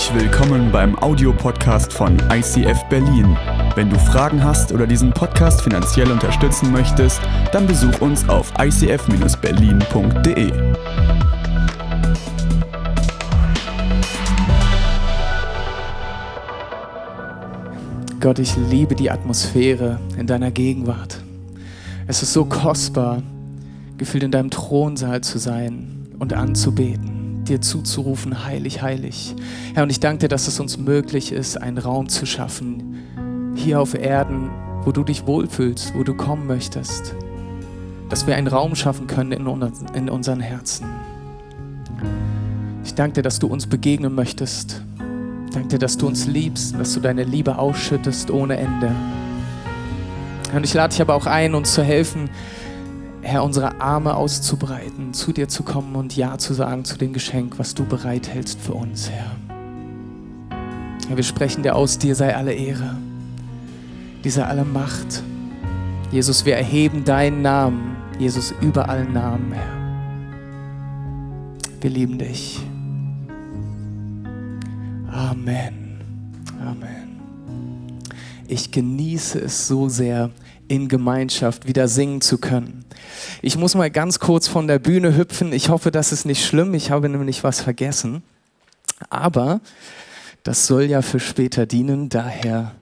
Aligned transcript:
Herzlich 0.00 0.22
willkommen 0.22 0.72
beim 0.72 0.98
Audiopodcast 0.98 1.92
von 1.92 2.16
ICF 2.32 2.84
Berlin. 2.88 3.36
Wenn 3.74 3.90
du 3.90 3.98
Fragen 3.98 4.42
hast 4.42 4.72
oder 4.72 4.86
diesen 4.86 5.10
Podcast 5.10 5.60
finanziell 5.60 6.10
unterstützen 6.10 6.72
möchtest, 6.72 7.20
dann 7.52 7.66
besuch 7.66 8.00
uns 8.00 8.26
auf 8.26 8.50
icf-berlin.de. 8.58 10.52
Gott, 18.20 18.38
ich 18.38 18.56
liebe 18.56 18.94
die 18.94 19.10
Atmosphäre 19.10 20.00
in 20.16 20.26
deiner 20.26 20.50
Gegenwart. 20.50 21.22
Es 22.06 22.22
ist 22.22 22.32
so 22.32 22.46
kostbar, 22.46 23.22
gefühlt 23.98 24.22
in 24.22 24.30
deinem 24.30 24.48
Thronsaal 24.48 25.20
zu 25.20 25.36
sein 25.36 26.08
und 26.18 26.32
anzubeten, 26.32 27.19
dir 27.50 27.60
zuzurufen, 27.60 28.44
heilig, 28.44 28.80
heilig. 28.80 29.34
Herr, 29.74 29.82
und 29.82 29.90
ich 29.90 30.00
danke 30.00 30.20
dir, 30.20 30.28
dass 30.28 30.48
es 30.48 30.60
uns 30.60 30.78
möglich 30.78 31.32
ist, 31.32 31.60
einen 31.60 31.78
Raum 31.78 32.08
zu 32.08 32.24
schaffen, 32.24 32.96
hier 33.56 33.80
auf 33.80 33.94
Erden, 33.94 34.50
wo 34.84 34.92
du 34.92 35.04
dich 35.04 35.26
wohlfühlst, 35.26 35.94
wo 35.94 36.04
du 36.04 36.14
kommen 36.14 36.46
möchtest. 36.46 37.14
Dass 38.08 38.26
wir 38.26 38.36
einen 38.36 38.46
Raum 38.46 38.74
schaffen 38.74 39.06
können 39.06 39.32
in, 39.32 39.46
in 39.94 40.08
unseren 40.08 40.40
Herzen. 40.40 40.86
Ich 42.84 42.94
danke 42.94 43.14
dir, 43.14 43.22
dass 43.22 43.38
du 43.38 43.48
uns 43.48 43.66
begegnen 43.66 44.14
möchtest. 44.14 44.82
Danke 45.52 45.68
dir, 45.68 45.78
dass 45.78 45.98
du 45.98 46.06
uns 46.06 46.26
liebst, 46.26 46.78
dass 46.78 46.94
du 46.94 47.00
deine 47.00 47.24
Liebe 47.24 47.58
ausschüttest 47.58 48.30
ohne 48.30 48.56
Ende. 48.56 48.92
Und 50.54 50.64
ich 50.64 50.74
lade 50.74 50.92
dich 50.92 51.00
aber 51.00 51.14
auch 51.14 51.26
ein, 51.26 51.54
uns 51.54 51.74
zu 51.74 51.82
helfen, 51.82 52.30
Herr, 53.22 53.44
unsere 53.44 53.80
Arme 53.80 54.14
auszubreiten, 54.14 55.12
zu 55.12 55.32
dir 55.32 55.48
zu 55.48 55.62
kommen 55.62 55.94
und 55.94 56.16
Ja 56.16 56.38
zu 56.38 56.54
sagen 56.54 56.84
zu 56.84 56.96
dem 56.96 57.12
Geschenk, 57.12 57.58
was 57.58 57.74
du 57.74 57.84
bereithältst 57.84 58.58
für 58.60 58.72
uns, 58.72 59.10
Herr. 59.10 59.36
Herr, 61.06 61.16
wir 61.16 61.24
sprechen 61.24 61.62
dir 61.62 61.76
aus, 61.76 61.98
dir 61.98 62.14
sei 62.14 62.34
alle 62.34 62.52
Ehre, 62.52 62.96
dir 64.24 64.32
sei 64.32 64.44
alle 64.44 64.64
Macht. 64.64 65.22
Jesus, 66.10 66.44
wir 66.44 66.56
erheben 66.56 67.04
deinen 67.04 67.42
Namen, 67.42 67.96
Jesus, 68.18 68.54
über 68.60 68.88
allen 68.88 69.12
Namen, 69.12 69.52
Herr. 69.52 69.80
Wir 71.80 71.90
lieben 71.90 72.18
dich. 72.18 72.60
Amen. 75.10 76.00
Amen. 76.60 77.98
Ich 78.48 78.70
genieße 78.70 79.40
es 79.40 79.68
so 79.68 79.88
sehr, 79.88 80.30
in 80.68 80.88
Gemeinschaft 80.88 81.66
wieder 81.66 81.88
singen 81.88 82.20
zu 82.20 82.38
können. 82.38 82.79
Ich 83.42 83.56
muss 83.56 83.74
mal 83.74 83.90
ganz 83.90 84.18
kurz 84.18 84.48
von 84.48 84.66
der 84.66 84.78
Bühne 84.78 85.16
hüpfen. 85.16 85.52
Ich 85.52 85.68
hoffe, 85.68 85.90
das 85.90 86.12
ist 86.12 86.24
nicht 86.24 86.44
schlimm. 86.44 86.74
Ich 86.74 86.90
habe 86.90 87.08
nämlich 87.08 87.44
was 87.44 87.60
vergessen. 87.60 88.22
Aber 89.08 89.60
das 90.42 90.66
soll 90.66 90.84
ja 90.84 91.02
für 91.02 91.20
später 91.20 91.66
dienen. 91.66 92.08
Daher 92.08 92.74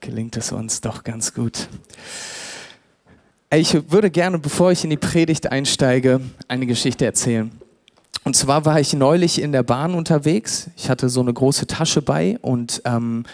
gelingt 0.00 0.36
es 0.36 0.52
uns 0.52 0.80
doch 0.80 1.04
ganz 1.04 1.34
gut. 1.34 1.68
Ich 3.54 3.90
würde 3.90 4.10
gerne, 4.10 4.38
bevor 4.38 4.72
ich 4.72 4.82
in 4.82 4.90
die 4.90 4.96
Predigt 4.96 5.52
einsteige, 5.52 6.20
eine 6.48 6.66
Geschichte 6.66 7.04
erzählen. 7.04 7.50
Und 8.24 8.36
zwar 8.36 8.64
war 8.64 8.80
ich 8.80 8.92
neulich 8.94 9.40
in 9.40 9.52
der 9.52 9.62
Bahn 9.62 9.94
unterwegs. 9.94 10.70
Ich 10.76 10.88
hatte 10.88 11.08
so 11.08 11.20
eine 11.20 11.32
große 11.32 11.66
Tasche 11.66 12.02
bei 12.02 12.38
und 12.40 12.82
ähm, 12.84 13.24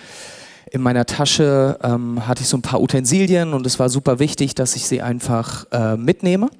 in 0.71 0.81
meiner 0.81 1.07
Tasche 1.07 1.79
ähm, 1.83 2.27
hatte 2.27 2.43
ich 2.43 2.49
so 2.49 2.57
ein 2.57 2.63
paar 2.63 2.81
Utensilien 2.81 3.55
und 3.55 3.67
es 3.67 3.79
war 3.79 3.89
super 3.89 4.19
wichtig, 4.19 4.55
dass 4.55 4.77
ich 4.77 4.87
sie 4.87 5.03
einfach 5.03 5.67
äh, 5.73 5.97
mitnehme. 5.97 6.51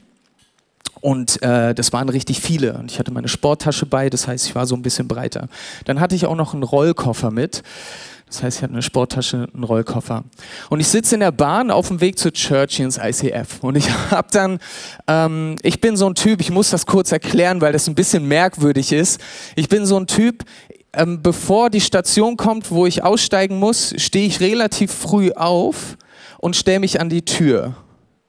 Und 1.01 1.43
äh, 1.43 1.75
das 1.75 1.93
waren 1.93 2.09
richtig 2.09 2.41
viele. 2.41 2.75
Und 2.75 2.91
ich 2.91 2.99
hatte 2.99 3.13
meine 3.13 3.29
Sporttasche 3.29 3.87
bei, 3.87 4.11
das 4.11 4.27
heißt, 4.27 4.47
ich 4.47 4.55
war 4.55 4.67
so 4.67 4.75
ein 4.75 4.83
bisschen 4.83 5.07
breiter. 5.07 5.49
Dann 5.85 6.01
hatte 6.01 6.15
ich 6.15 6.27
auch 6.27 6.35
noch 6.35 6.55
einen 6.55 6.65
Rollkoffer 6.65 7.31
mit. 7.31 7.63
Das 8.27 8.43
heißt, 8.43 8.59
ich 8.59 8.63
hatte 8.63 8.75
eine 8.75 8.83
Sporttasche, 8.83 9.49
einen 9.55 9.65
Rollkoffer. 9.65 10.25
Und 10.69 10.81
ich 10.81 10.89
sitze 10.89 11.15
in 11.15 11.21
der 11.21 11.31
Bahn 11.31 11.71
auf 11.71 11.89
dem 11.89 12.01
Weg 12.01 12.19
zur 12.19 12.33
Church 12.33 12.81
ins 12.81 12.99
ICF. 12.99 13.63
Und 13.63 13.77
ich 13.77 13.91
habe 14.11 14.29
dann, 14.31 14.59
ähm, 15.07 15.57
ich 15.63 15.81
bin 15.81 15.97
so 15.97 16.09
ein 16.09 16.15
Typ, 16.15 16.41
ich 16.41 16.51
muss 16.51 16.71
das 16.71 16.85
kurz 16.85 17.13
erklären, 17.13 17.61
weil 17.61 17.73
das 17.73 17.89
ein 17.89 17.95
bisschen 17.95 18.27
merkwürdig 18.27 18.93
ist. 18.93 19.21
Ich 19.57 19.69
bin 19.69 19.87
so 19.87 19.99
ein 19.99 20.07
Typ, 20.07 20.45
ähm, 20.99 21.23
bevor 21.23 21.71
die 21.71 21.81
Station 21.81 22.37
kommt, 22.37 22.71
wo 22.71 22.85
ich 22.85 23.05
aussteigen 23.05 23.59
muss, 23.59 23.95
stehe 23.97 24.27
ich 24.27 24.41
relativ 24.41 24.93
früh 24.93 25.31
auf 25.33 25.97
und 26.39 26.57
stelle 26.57 26.81
mich 26.81 27.01
an 27.01 27.09
die 27.09 27.25
Tür. 27.25 27.77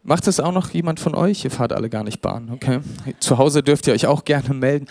Macht 0.09 0.25
das 0.25 0.39
auch 0.39 0.51
noch 0.51 0.71
jemand 0.71 0.99
von 0.99 1.13
euch? 1.13 1.45
Ihr 1.45 1.51
fahrt 1.51 1.71
alle 1.71 1.87
gar 1.87 2.03
nicht 2.03 2.19
Bahn, 2.19 2.49
okay? 2.51 2.79
Zu 3.19 3.37
Hause 3.37 3.61
dürft 3.61 3.85
ihr 3.85 3.93
euch 3.93 4.07
auch 4.07 4.25
gerne 4.25 4.55
melden. 4.55 4.87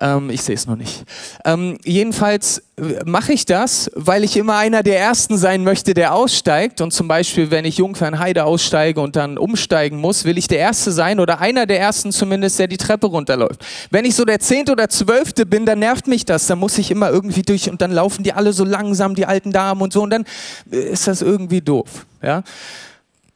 Ähm, 0.00 0.30
ich 0.30 0.42
sehe 0.42 0.56
es 0.56 0.66
noch 0.66 0.74
nicht. 0.74 1.04
Ähm, 1.44 1.78
jedenfalls 1.84 2.64
äh, 2.76 3.04
mache 3.04 3.32
ich 3.32 3.46
das, 3.46 3.88
weil 3.94 4.24
ich 4.24 4.36
immer 4.36 4.56
einer 4.56 4.82
der 4.82 4.98
Ersten 4.98 5.38
sein 5.38 5.62
möchte, 5.62 5.94
der 5.94 6.12
aussteigt. 6.12 6.80
Und 6.80 6.92
zum 6.92 7.06
Beispiel, 7.06 7.52
wenn 7.52 7.64
ich 7.64 7.76
Jungfernheide 7.76 8.42
aussteige 8.42 9.00
und 9.00 9.14
dann 9.14 9.38
umsteigen 9.38 10.00
muss, 10.00 10.24
will 10.24 10.36
ich 10.36 10.48
der 10.48 10.58
Erste 10.58 10.90
sein 10.90 11.20
oder 11.20 11.38
einer 11.40 11.66
der 11.66 11.78
Ersten 11.78 12.10
zumindest, 12.10 12.58
der 12.58 12.66
die 12.66 12.78
Treppe 12.78 13.06
runterläuft. 13.06 13.64
Wenn 13.92 14.04
ich 14.04 14.16
so 14.16 14.24
der 14.24 14.40
Zehnte 14.40 14.72
oder 14.72 14.88
Zwölfte 14.88 15.46
bin, 15.46 15.66
dann 15.66 15.78
nervt 15.78 16.08
mich 16.08 16.24
das. 16.24 16.48
Dann 16.48 16.58
muss 16.58 16.78
ich 16.78 16.90
immer 16.90 17.10
irgendwie 17.10 17.42
durch 17.42 17.70
und 17.70 17.80
dann 17.80 17.92
laufen 17.92 18.24
die 18.24 18.32
alle 18.32 18.52
so 18.52 18.64
langsam, 18.64 19.14
die 19.14 19.24
alten 19.24 19.52
Damen 19.52 19.82
und 19.82 19.92
so. 19.92 20.02
Und 20.02 20.10
dann 20.10 20.24
äh, 20.72 20.78
ist 20.78 21.06
das 21.06 21.22
irgendwie 21.22 21.60
doof. 21.60 22.06
Ja? 22.20 22.42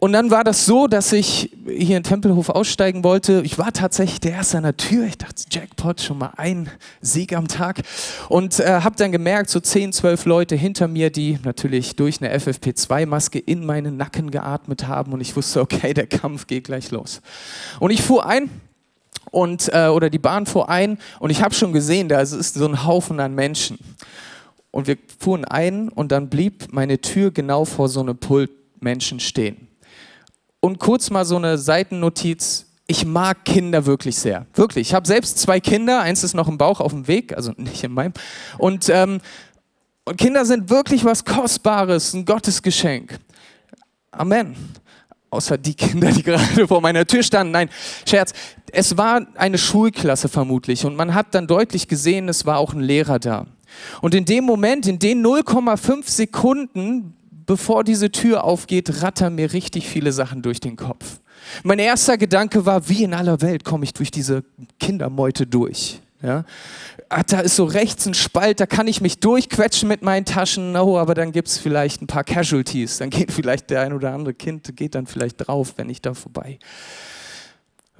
Und 0.03 0.13
dann 0.15 0.33
war 0.33 0.43
das 0.43 0.67
so, 0.67 0.89
dass 0.89 1.13
ich 1.13 1.53
hier 1.65 1.97
in 1.97 2.03
Tempelhof 2.03 2.49
aussteigen 2.49 3.05
wollte. 3.05 3.41
Ich 3.45 3.57
war 3.57 3.73
tatsächlich 3.73 4.19
der 4.19 4.33
Erste 4.33 4.57
an 4.57 4.65
der 4.65 4.77
Tür. 4.77 5.07
Ich 5.07 5.17
dachte, 5.17 5.45
Jackpot, 5.49 6.01
schon 6.01 6.19
mal 6.19 6.33
ein 6.37 6.69
Sieg 7.01 7.37
am 7.37 7.47
Tag. 7.47 7.83
Und 8.29 8.59
äh, 8.59 8.81
habe 8.81 8.97
dann 8.97 9.13
gemerkt, 9.13 9.49
so 9.49 9.61
10, 9.61 9.93
12 9.93 10.25
Leute 10.25 10.57
hinter 10.57 10.89
mir, 10.89 11.11
die 11.11 11.39
natürlich 11.45 11.95
durch 11.95 12.21
eine 12.21 12.37
FFP2-Maske 12.37 13.39
in 13.39 13.65
meinen 13.65 13.97
Nacken 13.97 14.33
geatmet 14.33 14.89
haben. 14.89 15.13
Und 15.13 15.21
ich 15.21 15.37
wusste, 15.37 15.61
okay, 15.61 15.95
der 15.95 16.09
Kampf 16.09 16.49
geht 16.49 16.65
gleich 16.65 16.91
los. 16.91 17.23
Und 17.79 17.93
ich 17.93 18.03
fuhr 18.03 18.27
ein 18.27 18.51
und, 19.31 19.73
äh, 19.73 19.87
oder 19.87 20.11
die 20.11 20.19
Bahn 20.19 20.47
fuhr 20.47 20.69
ein 20.69 20.99
und 21.21 21.31
ich 21.31 21.45
habe 21.45 21.55
schon 21.55 21.73
gesehen, 21.73 22.09
da 22.09 22.21
ist 22.21 22.55
so 22.55 22.67
ein 22.67 22.85
Haufen 22.85 23.21
an 23.21 23.37
Menschen. 23.37 23.79
Und 24.73 24.89
wir 24.89 24.99
fuhren 25.21 25.45
ein 25.45 25.91
und 25.91 26.11
dann 26.11 26.29
blieb 26.29 26.73
meine 26.73 27.01
Tür 27.01 27.31
genau 27.31 27.65
vor 27.65 27.89
so 27.89 28.01
einem 28.01 28.17
Pult 28.17 28.51
Menschen 28.81 29.21
stehen. 29.21 29.69
Und 30.65 30.79
kurz 30.79 31.11
mal 31.11 31.25
so 31.25 31.35
eine 31.37 31.59
Seitennotiz. 31.59 32.67
Ich 32.87 33.05
mag 33.05 33.45
Kinder 33.45 33.85
wirklich 33.85 34.17
sehr. 34.17 34.47
Wirklich. 34.55 34.89
Ich 34.89 34.95
habe 34.95 35.09
selbst 35.09 35.41
zwei 35.41 35.59
Kinder. 35.59 36.01
Eins 36.01 36.23
ist 36.23 36.35
noch 36.35 36.47
im 36.47 36.57
Bauch 36.57 36.81
auf 36.81 36.93
dem 36.93 37.09
Weg, 37.09 37.37
also 37.37 37.51
nicht 37.57 37.83
in 37.83 37.93
meinem. 37.93 38.13
Und, 38.59 38.89
ähm, 38.89 39.21
und 40.05 40.19
Kinder 40.19 40.45
sind 40.45 40.71
wirklich 40.71 41.05
was 41.05 41.25
Kostbares, 41.25 42.15
ein 42.15 42.25
Gottesgeschenk. 42.25 43.19
Amen. 44.13 44.55
Außer 45.31 45.59
die 45.59 45.75
Kinder, 45.75 46.13
die 46.13 46.23
gerade 46.23 46.69
vor 46.69 46.81
meiner 46.81 47.07
Tür 47.07 47.25
standen. 47.25 47.53
Nein, 47.53 47.69
Scherz. 48.09 48.33
Es 48.71 48.97
war 48.97 49.27
eine 49.35 49.59
Schulklasse 49.59 50.29
vermutlich. 50.29 50.85
Und 50.85 50.95
man 50.95 51.13
hat 51.13 51.35
dann 51.35 51.49
deutlich 51.49 51.89
gesehen, 51.89 52.29
es 52.29 52.47
war 52.47 52.59
auch 52.59 52.73
ein 52.73 52.81
Lehrer 52.81 53.19
da. 53.19 53.47
Und 54.01 54.15
in 54.15 54.27
dem 54.27 54.45
Moment, 54.45 54.87
in 54.87 55.01
den 55.01 55.27
0,5 55.27 56.09
Sekunden, 56.09 57.17
bevor 57.53 57.85
diese 57.85 58.11
Tür 58.11 58.45
aufgeht, 58.45 59.03
rattern 59.03 59.35
mir 59.35 59.53
richtig 59.53 59.87
viele 59.87 60.11
Sachen 60.11 60.41
durch 60.41 60.59
den 60.59 60.77
Kopf. 60.77 61.21
Mein 61.65 61.79
erster 61.79 62.17
Gedanke 62.17 62.65
war, 62.65 62.89
wie 62.89 63.03
in 63.03 63.13
aller 63.13 63.43
Welt 63.43 63.63
komme 63.63 63.85
ich 63.85 63.93
durch 63.93 64.11
diese 64.11 64.43
Kindermeute 64.81 65.47
durch? 65.47 66.01
Ja? 66.23 66.47
Ach, 67.11 67.25
da 67.25 67.41
ist 67.41 67.57
so 67.57 67.65
rechts 67.65 68.07
ein 68.07 68.15
Spalt, 68.15 68.59
da 68.59 68.65
kann 68.65 68.89
ich 68.89 69.03
mich 69.03 69.21
durchquetschen 69.21 69.87
mit 69.87 70.01
meinen 70.01 70.25
Taschen, 70.25 70.75
oh, 70.77 70.97
aber 70.97 71.13
dann 71.13 71.31
gibt 71.31 71.49
es 71.49 71.59
vielleicht 71.59 72.01
ein 72.01 72.07
paar 72.07 72.25
Casualties. 72.25 72.97
Dann 72.97 73.11
geht 73.11 73.31
vielleicht 73.31 73.69
der 73.69 73.83
ein 73.83 73.93
oder 73.93 74.15
andere 74.15 74.33
Kind, 74.33 74.75
geht 74.75 74.95
dann 74.95 75.07
vielleicht 75.07 75.47
drauf, 75.47 75.75
wenn 75.77 75.91
ich 75.91 76.01
da 76.01 76.15
vorbei. 76.15 76.59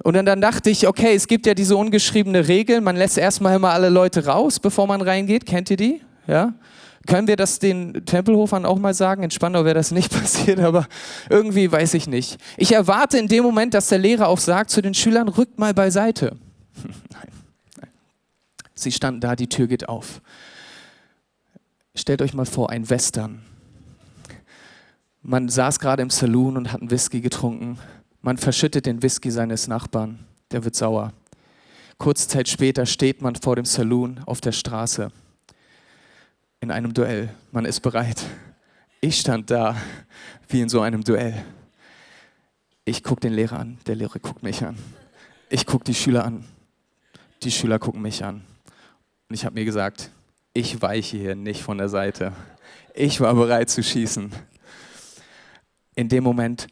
Und 0.01 0.15
dann, 0.15 0.25
dann 0.25 0.41
dachte 0.41 0.71
ich, 0.71 0.87
okay, 0.87 1.13
es 1.13 1.27
gibt 1.27 1.45
ja 1.45 1.53
diese 1.53 1.77
ungeschriebene 1.77 2.47
Regel, 2.47 2.81
man 2.81 2.95
lässt 2.95 3.19
erstmal 3.19 3.55
immer 3.55 3.69
alle 3.69 3.89
Leute 3.89 4.25
raus, 4.25 4.59
bevor 4.59 4.87
man 4.87 5.03
reingeht. 5.03 5.45
Kennt 5.45 5.69
ihr 5.69 5.77
die? 5.77 6.01
Ja? 6.25 6.55
Können 7.05 7.27
wir 7.27 7.35
das 7.35 7.59
den 7.59 8.05
Tempelhofern 8.05 8.65
auch 8.65 8.79
mal 8.79 8.93
sagen? 8.93 9.23
In 9.23 9.31
Spandau 9.31 9.65
wäre 9.65 9.75
das 9.75 9.91
nicht 9.91 10.11
passiert, 10.19 10.59
aber 10.59 10.87
irgendwie 11.29 11.71
weiß 11.71 11.95
ich 11.95 12.07
nicht. 12.07 12.37
Ich 12.57 12.71
erwarte 12.71 13.17
in 13.17 13.27
dem 13.27 13.43
Moment, 13.43 13.73
dass 13.73 13.89
der 13.89 13.99
Lehrer 13.99 14.27
auch 14.27 14.39
sagt 14.39 14.69
zu 14.69 14.81
den 14.81 14.93
Schülern, 14.93 15.27
rückt 15.27 15.59
mal 15.59 15.73
beiseite. 15.73 16.37
Nein, 16.83 17.27
nein. 17.77 17.89
Sie 18.73 18.91
standen 18.91 19.21
da, 19.21 19.35
die 19.35 19.49
Tür 19.49 19.67
geht 19.67 19.89
auf. 19.89 20.21
Stellt 21.93 22.21
euch 22.21 22.33
mal 22.33 22.45
vor, 22.45 22.69
ein 22.69 22.89
Western. 22.89 23.43
Man 25.21 25.49
saß 25.49 25.79
gerade 25.79 26.01
im 26.01 26.09
Saloon 26.09 26.57
und 26.57 26.71
hat 26.73 26.81
einen 26.81 26.89
Whisky 26.89 27.21
getrunken. 27.21 27.77
Man 28.21 28.37
verschüttet 28.37 28.85
den 28.85 29.03
Whisky 29.03 29.29
seines 29.29 29.67
Nachbarn. 29.67 30.19
Der 30.51 30.63
wird 30.63 30.75
sauer. 30.75 31.13
Kurze 31.97 32.27
Zeit 32.27 32.49
später 32.49 32.85
steht 32.85 33.21
man 33.21 33.35
vor 33.35 33.55
dem 33.55 33.65
Saloon 33.65 34.19
auf 34.25 34.41
der 34.41 34.51
Straße 34.51 35.11
in 36.63 36.71
einem 36.71 36.93
Duell. 36.93 37.29
Man 37.51 37.65
ist 37.65 37.81
bereit. 37.81 38.23
Ich 39.01 39.19
stand 39.19 39.51
da 39.51 39.75
wie 40.47 40.61
in 40.61 40.69
so 40.69 40.79
einem 40.79 41.03
Duell. 41.03 41.43
Ich 42.85 43.03
gucke 43.03 43.19
den 43.19 43.33
Lehrer 43.33 43.59
an, 43.59 43.77
der 43.85 43.95
Lehrer 43.95 44.17
guckt 44.19 44.43
mich 44.43 44.63
an. 44.63 44.77
Ich 45.49 45.65
gucke 45.65 45.83
die 45.83 45.93
Schüler 45.93 46.23
an, 46.23 46.45
die 47.43 47.51
Schüler 47.51 47.79
gucken 47.79 48.01
mich 48.01 48.23
an. 48.23 48.45
Und 49.27 49.35
ich 49.35 49.43
habe 49.43 49.55
mir 49.55 49.65
gesagt, 49.65 50.09
ich 50.53 50.81
weiche 50.81 51.17
hier 51.17 51.35
nicht 51.35 51.61
von 51.61 51.77
der 51.77 51.89
Seite. 51.89 52.31
Ich 52.93 53.19
war 53.19 53.33
bereit 53.33 53.69
zu 53.69 53.83
schießen. 53.83 54.31
In 55.95 56.07
dem 56.07 56.23
Moment 56.23 56.67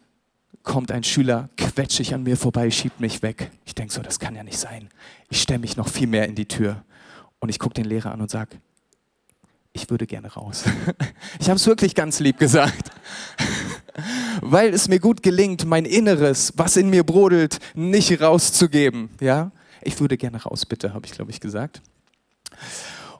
kommt 0.63 0.91
ein 0.91 1.03
Schüler 1.03 1.49
quetschig 1.57 2.13
an 2.13 2.23
mir 2.23 2.37
vorbei, 2.37 2.71
schiebt 2.71 3.01
mich 3.01 3.21
weg. 3.21 3.51
Ich 3.65 3.75
denke 3.75 3.93
so, 3.93 4.01
das 4.01 4.19
kann 4.19 4.35
ja 4.35 4.43
nicht 4.43 4.57
sein. 4.57 4.87
Ich 5.29 5.41
stelle 5.41 5.59
mich 5.59 5.75
noch 5.75 5.89
viel 5.89 6.07
mehr 6.07 6.29
in 6.29 6.35
die 6.35 6.47
Tür 6.47 6.81
und 7.39 7.49
ich 7.49 7.59
gucke 7.59 7.73
den 7.73 7.85
Lehrer 7.85 8.13
an 8.13 8.21
und 8.21 8.31
sage, 8.31 8.57
ich 9.73 9.89
würde 9.89 10.07
gerne 10.07 10.31
raus. 10.31 10.63
Ich 11.39 11.49
habe 11.49 11.57
es 11.57 11.65
wirklich 11.65 11.95
ganz 11.95 12.19
lieb 12.19 12.37
gesagt, 12.37 12.91
weil 14.41 14.73
es 14.73 14.87
mir 14.87 14.99
gut 14.99 15.23
gelingt, 15.23 15.65
mein 15.65 15.85
Inneres, 15.85 16.53
was 16.55 16.77
in 16.77 16.89
mir 16.89 17.03
brodelt, 17.03 17.57
nicht 17.73 18.21
rauszugeben. 18.21 19.09
Ja, 19.19 19.51
ich 19.81 19.99
würde 19.99 20.17
gerne 20.17 20.41
raus, 20.41 20.65
bitte, 20.65 20.93
habe 20.93 21.05
ich 21.05 21.13
glaube 21.13 21.31
ich 21.31 21.39
gesagt. 21.39 21.81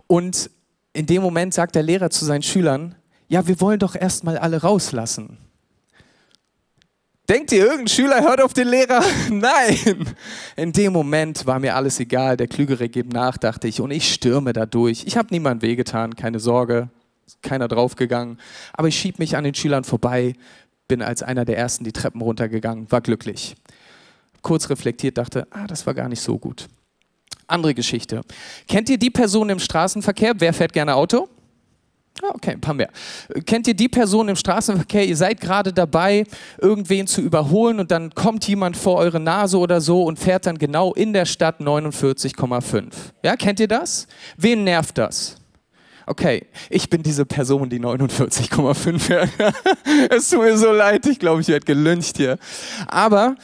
Und 0.07 0.51
in 0.93 1.05
dem 1.05 1.21
Moment 1.21 1.53
sagt 1.53 1.75
der 1.75 1.83
Lehrer 1.83 2.09
zu 2.09 2.25
seinen 2.25 2.43
Schülern, 2.43 2.95
ja, 3.27 3.47
wir 3.47 3.61
wollen 3.61 3.79
doch 3.79 3.95
erstmal 3.95 4.37
alle 4.37 4.61
rauslassen. 4.61 5.37
Denkt 7.31 7.53
ihr, 7.53 7.63
irgendein 7.63 7.87
Schüler 7.87 8.19
hört 8.19 8.41
auf 8.41 8.51
den 8.51 8.67
Lehrer? 8.67 9.01
Nein! 9.29 10.13
In 10.57 10.73
dem 10.73 10.91
Moment 10.91 11.45
war 11.45 11.59
mir 11.59 11.77
alles 11.77 11.97
egal. 12.01 12.35
Der 12.35 12.49
Klügere 12.49 12.89
gibt 12.89 13.13
nach, 13.13 13.37
dachte 13.37 13.69
ich, 13.69 13.79
und 13.79 13.89
ich 13.89 14.13
stürme 14.13 14.51
da 14.51 14.65
durch. 14.65 15.05
Ich 15.05 15.15
habe 15.15 15.29
niemandem 15.31 15.69
wehgetan, 15.69 16.17
keine 16.17 16.41
Sorge, 16.41 16.89
keiner 17.41 17.69
draufgegangen. 17.69 18.37
Aber 18.73 18.89
ich 18.89 18.99
schieb 18.99 19.17
mich 19.17 19.37
an 19.37 19.45
den 19.45 19.55
Schülern 19.55 19.85
vorbei, 19.85 20.33
bin 20.89 21.01
als 21.01 21.23
einer 21.23 21.45
der 21.45 21.57
ersten 21.57 21.85
die 21.85 21.93
Treppen 21.93 22.19
runtergegangen, 22.19 22.91
war 22.91 22.99
glücklich. 22.99 23.55
Kurz 24.41 24.69
reflektiert, 24.69 25.17
dachte, 25.17 25.47
ah, 25.51 25.67
das 25.67 25.87
war 25.87 25.93
gar 25.93 26.09
nicht 26.09 26.21
so 26.21 26.37
gut. 26.37 26.67
Andere 27.47 27.73
Geschichte. 27.73 28.23
Kennt 28.67 28.89
ihr 28.89 28.97
die 28.97 29.09
Person 29.09 29.49
im 29.49 29.59
Straßenverkehr? 29.59 30.33
Wer 30.39 30.51
fährt 30.51 30.73
gerne 30.73 30.95
Auto? 30.95 31.29
Ah, 32.23 32.31
okay, 32.35 32.51
ein 32.51 32.61
paar 32.61 32.73
mehr. 32.73 32.89
Kennt 33.45 33.67
ihr 33.67 33.73
die 33.73 33.89
Person 33.89 34.29
im 34.29 34.35
Straßenverkehr? 34.35 35.05
Ihr 35.05 35.17
seid 35.17 35.41
gerade 35.41 35.73
dabei, 35.73 36.25
irgendwen 36.59 37.07
zu 37.07 37.21
überholen 37.21 37.79
und 37.79 37.89
dann 37.89 38.13
kommt 38.13 38.47
jemand 38.47 38.77
vor 38.77 38.97
eure 38.97 39.19
Nase 39.19 39.57
oder 39.57 39.81
so 39.81 40.03
und 40.03 40.19
fährt 40.19 40.45
dann 40.45 40.57
genau 40.57 40.93
in 40.93 41.13
der 41.13 41.25
Stadt 41.25 41.61
49,5. 41.61 42.83
Ja, 43.23 43.35
kennt 43.35 43.59
ihr 43.59 43.67
das? 43.67 44.07
Wen 44.37 44.63
nervt 44.63 44.97
das? 44.97 45.37
Okay, 46.05 46.47
ich 46.69 46.89
bin 46.89 47.01
diese 47.01 47.25
Person, 47.25 47.69
die 47.69 47.79
49,5 47.79 48.99
fährt. 48.99 49.29
es 50.09 50.29
tut 50.29 50.41
mir 50.41 50.57
so 50.57 50.71
leid, 50.71 51.05
ich 51.05 51.19
glaube, 51.19 51.41
ich 51.41 51.47
werde 51.47 51.65
gelüncht 51.65 52.17
hier. 52.17 52.37
Aber 52.87 53.35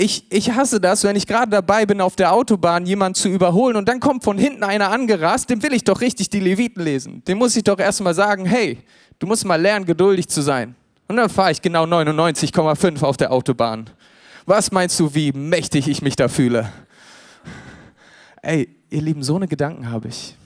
ich, 0.00 0.30
ich 0.30 0.52
hasse 0.52 0.80
das, 0.80 1.02
wenn 1.02 1.16
ich 1.16 1.26
gerade 1.26 1.50
dabei 1.50 1.84
bin, 1.84 2.00
auf 2.00 2.14
der 2.14 2.32
Autobahn 2.32 2.86
jemanden 2.86 3.16
zu 3.16 3.28
überholen 3.28 3.74
und 3.74 3.88
dann 3.88 3.98
kommt 3.98 4.22
von 4.22 4.38
hinten 4.38 4.62
einer 4.62 4.92
angerast, 4.92 5.50
dem 5.50 5.60
will 5.60 5.72
ich 5.72 5.82
doch 5.82 6.00
richtig 6.00 6.30
die 6.30 6.38
Leviten 6.38 6.84
lesen. 6.84 7.24
Dem 7.24 7.38
muss 7.38 7.56
ich 7.56 7.64
doch 7.64 7.80
erstmal 7.80 8.14
sagen, 8.14 8.46
hey, 8.46 8.78
du 9.18 9.26
musst 9.26 9.44
mal 9.44 9.60
lernen, 9.60 9.86
geduldig 9.86 10.28
zu 10.28 10.40
sein. 10.40 10.76
Und 11.08 11.16
dann 11.16 11.28
fahre 11.28 11.50
ich 11.50 11.60
genau 11.60 11.82
99,5 11.82 13.02
auf 13.02 13.16
der 13.16 13.32
Autobahn. 13.32 13.90
Was 14.46 14.70
meinst 14.70 15.00
du, 15.00 15.12
wie 15.16 15.32
mächtig 15.32 15.88
ich 15.88 16.00
mich 16.00 16.14
da 16.14 16.28
fühle? 16.28 16.72
Ey, 18.40 18.68
ihr 18.90 19.02
Lieben, 19.02 19.24
so 19.24 19.34
eine 19.34 19.48
Gedanken 19.48 19.90
habe 19.90 20.06
ich. 20.06 20.36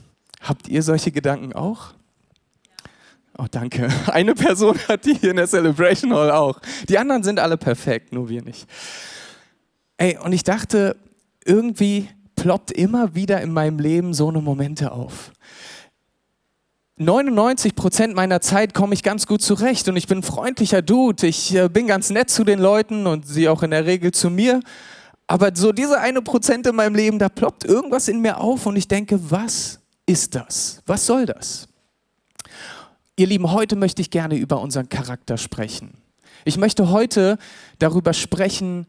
Habt 0.41 0.67
ihr 0.67 0.81
solche 0.81 1.11
Gedanken 1.11 1.53
auch? 1.53 1.93
Oh, 3.37 3.45
danke. 3.51 3.87
Eine 4.07 4.33
Person 4.33 4.79
hat 4.87 5.05
die 5.05 5.13
hier 5.13 5.29
in 5.29 5.37
der 5.37 5.47
Celebration 5.47 6.11
Hall 6.11 6.31
auch. 6.31 6.59
Die 6.89 6.97
anderen 6.97 7.23
sind 7.23 7.39
alle 7.39 7.57
perfekt, 7.57 8.13
nur 8.13 8.29
wir 8.29 8.41
nicht. 8.41 8.67
Ey, 10.03 10.17
und 10.17 10.33
ich 10.33 10.43
dachte, 10.43 10.97
irgendwie 11.45 12.09
ploppt 12.35 12.73
immer 12.73 13.15
wieder 13.15 13.39
in 13.39 13.53
meinem 13.53 13.79
Leben 13.79 14.13
so 14.13 14.27
eine 14.27 14.41
Momente 14.41 14.91
auf. 14.91 15.31
99 16.97 17.73
Prozent 17.73 18.13
meiner 18.13 18.41
Zeit 18.41 18.73
komme 18.73 18.95
ich 18.95 19.01
ganz 19.01 19.27
gut 19.27 19.41
zurecht 19.41 19.87
und 19.87 19.95
ich 19.95 20.07
bin 20.07 20.21
freundlicher 20.21 20.81
Dude. 20.81 21.25
Ich 21.25 21.55
äh, 21.55 21.69
bin 21.69 21.87
ganz 21.87 22.09
nett 22.09 22.29
zu 22.29 22.43
den 22.43 22.59
Leuten 22.59 23.07
und 23.07 23.25
sie 23.25 23.47
auch 23.47 23.63
in 23.63 23.71
der 23.71 23.85
Regel 23.85 24.11
zu 24.11 24.29
mir. 24.29 24.59
Aber 25.25 25.51
so 25.55 25.71
diese 25.71 26.01
eine 26.01 26.21
Prozent 26.21 26.67
in 26.67 26.75
meinem 26.75 26.95
Leben, 26.95 27.17
da 27.17 27.29
ploppt 27.29 27.63
irgendwas 27.63 28.09
in 28.09 28.19
mir 28.19 28.41
auf 28.41 28.65
und 28.65 28.75
ich 28.75 28.89
denke, 28.89 29.31
was 29.31 29.79
ist 30.05 30.35
das? 30.35 30.81
Was 30.85 31.05
soll 31.05 31.27
das? 31.27 31.69
Ihr 33.15 33.27
Lieben, 33.27 33.53
heute 33.53 33.77
möchte 33.77 34.01
ich 34.01 34.09
gerne 34.09 34.35
über 34.35 34.59
unseren 34.59 34.89
Charakter 34.89 35.37
sprechen. 35.37 35.91
Ich 36.43 36.57
möchte 36.57 36.89
heute 36.89 37.37
darüber 37.79 38.11
sprechen, 38.11 38.85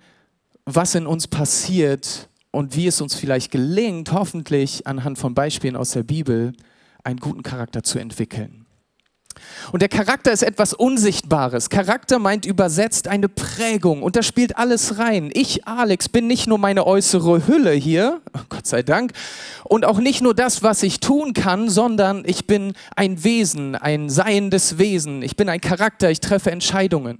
was 0.66 0.94
in 0.94 1.06
uns 1.06 1.28
passiert 1.28 2.28
und 2.50 2.76
wie 2.76 2.86
es 2.86 3.00
uns 3.00 3.14
vielleicht 3.14 3.50
gelingt, 3.50 4.12
hoffentlich 4.12 4.86
anhand 4.86 5.18
von 5.18 5.34
Beispielen 5.34 5.76
aus 5.76 5.90
der 5.90 6.02
Bibel, 6.02 6.52
einen 7.02 7.20
guten 7.20 7.42
Charakter 7.42 7.82
zu 7.82 7.98
entwickeln. 7.98 8.63
Und 9.72 9.82
der 9.82 9.88
Charakter 9.88 10.32
ist 10.32 10.42
etwas 10.42 10.74
Unsichtbares. 10.74 11.70
Charakter 11.70 12.18
meint 12.18 12.46
übersetzt 12.46 13.08
eine 13.08 13.28
Prägung 13.28 14.02
und 14.02 14.16
da 14.16 14.22
spielt 14.22 14.56
alles 14.56 14.98
rein. 14.98 15.30
Ich, 15.32 15.66
Alex, 15.66 16.08
bin 16.08 16.26
nicht 16.26 16.46
nur 16.46 16.58
meine 16.58 16.86
äußere 16.86 17.46
Hülle 17.46 17.72
hier, 17.72 18.20
Gott 18.48 18.66
sei 18.66 18.82
Dank, 18.82 19.12
und 19.64 19.84
auch 19.84 19.98
nicht 19.98 20.22
nur 20.22 20.34
das, 20.34 20.62
was 20.62 20.82
ich 20.82 21.00
tun 21.00 21.32
kann, 21.32 21.68
sondern 21.68 22.22
ich 22.26 22.46
bin 22.46 22.74
ein 22.96 23.24
Wesen, 23.24 23.74
ein 23.74 24.10
seiendes 24.10 24.78
Wesen. 24.78 25.22
Ich 25.22 25.36
bin 25.36 25.48
ein 25.48 25.60
Charakter, 25.60 26.10
ich 26.10 26.20
treffe 26.20 26.50
Entscheidungen. 26.50 27.18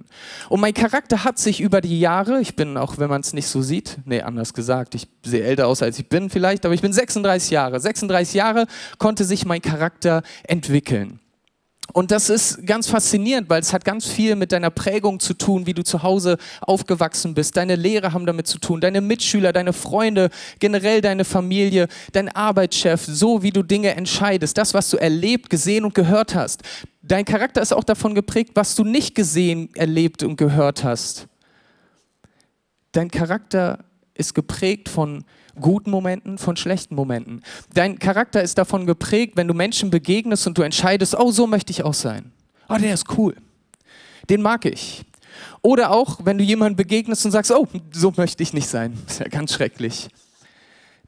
Und 0.49 0.61
mein 0.61 0.73
Charakter 0.73 1.23
hat 1.23 1.39
sich 1.39 1.59
über 1.59 1.81
die 1.81 1.99
Jahre, 1.99 2.39
ich 2.39 2.55
bin 2.55 2.77
auch, 2.77 2.97
wenn 2.97 3.09
man 3.09 3.21
es 3.21 3.33
nicht 3.33 3.47
so 3.47 3.61
sieht, 3.61 3.97
nee, 4.05 4.21
anders 4.21 4.53
gesagt, 4.53 4.95
ich 4.95 5.07
sehe 5.23 5.43
älter 5.43 5.67
aus, 5.67 5.81
als 5.81 5.97
ich 5.99 6.07
bin 6.07 6.29
vielleicht, 6.29 6.65
aber 6.65 6.73
ich 6.73 6.81
bin 6.81 6.93
36 6.93 7.51
Jahre. 7.51 7.79
36 7.79 8.35
Jahre 8.35 8.67
konnte 8.97 9.25
sich 9.25 9.45
mein 9.45 9.61
Charakter 9.61 10.21
entwickeln. 10.43 11.19
Und 11.93 12.11
das 12.11 12.29
ist 12.29 12.65
ganz 12.65 12.87
faszinierend, 12.87 13.49
weil 13.49 13.61
es 13.61 13.71
hat 13.71 13.85
ganz 13.85 14.07
viel 14.07 14.35
mit 14.35 14.51
deiner 14.51 14.69
Prägung 14.69 15.19
zu 15.19 15.33
tun, 15.33 15.65
wie 15.65 15.73
du 15.73 15.83
zu 15.83 16.03
Hause 16.03 16.37
aufgewachsen 16.61 17.33
bist. 17.33 17.55
Deine 17.55 17.75
Lehrer 17.75 18.11
haben 18.11 18.25
damit 18.25 18.47
zu 18.47 18.57
tun, 18.57 18.81
deine 18.81 19.01
Mitschüler, 19.01 19.53
deine 19.53 19.71
Freunde, 19.71 20.29
generell 20.59 21.01
deine 21.01 21.25
Familie, 21.25 21.87
dein 22.11 22.29
Arbeitschef, 22.29 23.05
so 23.05 23.43
wie 23.43 23.51
du 23.51 23.63
Dinge 23.63 23.95
entscheidest, 23.95 24.57
das, 24.57 24.73
was 24.73 24.89
du 24.89 24.97
erlebt, 24.97 25.49
gesehen 25.49 25.85
und 25.85 25.93
gehört 25.93 26.35
hast. 26.35 26.63
Dein 27.01 27.23
Charakter 27.23 27.61
ist 27.61 27.73
auch 27.73 27.83
davon 27.83 28.15
geprägt, 28.15 28.51
was 28.55 28.75
du 28.75 28.83
nicht 28.83 29.13
gesehen, 29.13 29.69
erlebt 29.75 30.23
und 30.23 30.37
gehört 30.37 30.83
hast. 30.83 31.27
Dein 32.91 33.11
Charakter 33.11 33.85
ist 34.15 34.33
geprägt 34.33 34.89
von 34.89 35.23
guten 35.59 35.91
Momenten, 35.91 36.37
von 36.37 36.55
schlechten 36.57 36.95
Momenten. 36.95 37.43
Dein 37.73 37.99
Charakter 37.99 38.41
ist 38.41 38.57
davon 38.57 38.85
geprägt, 38.85 39.33
wenn 39.35 39.47
du 39.47 39.53
Menschen 39.53 39.89
begegnest 39.89 40.47
und 40.47 40.57
du 40.57 40.61
entscheidest, 40.61 41.15
oh, 41.17 41.31
so 41.31 41.47
möchte 41.47 41.71
ich 41.71 41.83
auch 41.83 41.93
sein. 41.93 42.31
Oh, 42.69 42.77
der 42.77 42.93
ist 42.93 43.17
cool. 43.17 43.35
Den 44.29 44.41
mag 44.41 44.65
ich. 44.65 45.05
Oder 45.61 45.91
auch, 45.91 46.19
wenn 46.23 46.37
du 46.37 46.43
jemandem 46.43 46.75
begegnest 46.75 47.25
und 47.25 47.31
sagst, 47.31 47.51
oh, 47.51 47.67
so 47.91 48.13
möchte 48.15 48.43
ich 48.43 48.53
nicht 48.53 48.67
sein. 48.67 48.97
Ist 49.07 49.19
ja 49.19 49.27
ganz 49.27 49.53
schrecklich. 49.53 50.07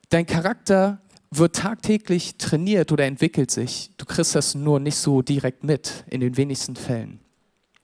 Dein 0.09 0.25
Charakter 0.25 0.99
wird 1.31 1.55
tagtäglich 1.55 2.37
trainiert 2.37 2.91
oder 2.91 3.05
entwickelt 3.05 3.51
sich. 3.51 3.91
Du 3.97 4.05
kriegst 4.05 4.35
das 4.35 4.55
nur 4.55 4.79
nicht 4.79 4.95
so 4.95 5.21
direkt 5.21 5.63
mit, 5.63 6.05
in 6.09 6.21
den 6.21 6.37
wenigsten 6.37 6.75
Fällen. 6.75 7.19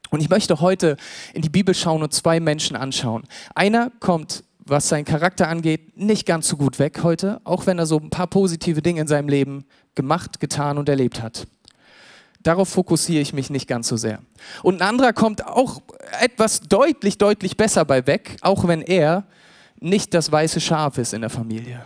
Und 0.10 0.22
ich 0.22 0.30
möchte 0.30 0.62
heute 0.62 0.96
in 1.34 1.42
die 1.42 1.50
Bibel 1.50 1.74
schauen 1.74 2.04
und 2.04 2.14
zwei 2.14 2.40
Menschen 2.40 2.76
anschauen. 2.76 3.24
Einer 3.56 3.92
kommt 4.00 4.44
was 4.66 4.90
seinen 4.90 5.06
Charakter 5.06 5.48
angeht, 5.48 5.98
nicht 5.98 6.26
ganz 6.26 6.48
so 6.48 6.58
gut 6.58 6.80
weg 6.80 7.02
heute, 7.04 7.42
auch 7.44 7.66
wenn 7.66 7.80
er 7.80 7.86
so 7.86 7.98
ein 7.98 8.10
paar 8.10 8.28
positive 8.28 8.82
Dinge 8.82 9.02
in 9.02 9.08
seinem 9.08 9.28
Leben 9.28 9.66
gemacht, 9.96 10.40
getan 10.40 10.78
und 10.78 10.90
erlebt 10.90 11.22
hat. 11.22 11.48
Darauf 12.42 12.70
fokussiere 12.70 13.22
ich 13.22 13.34
mich 13.34 13.50
nicht 13.50 13.68
ganz 13.68 13.88
so 13.88 13.96
sehr. 13.96 14.20
Und 14.64 14.82
ein 14.82 14.88
anderer 14.88 15.14
kommt 15.14 15.46
auch 15.48 15.82
etwas 16.20 16.62
deutlich, 16.62 17.18
deutlich 17.18 17.56
besser 17.56 17.86
bei 17.86 18.06
weg, 18.06 18.38
auch 18.42 18.68
wenn 18.68 18.82
er 18.82 19.26
nicht 19.80 20.14
das 20.14 20.32
weiße 20.32 20.60
Schaf 20.60 20.98
ist 20.98 21.14
in 21.14 21.22
der 21.22 21.30
Familie. 21.30 21.86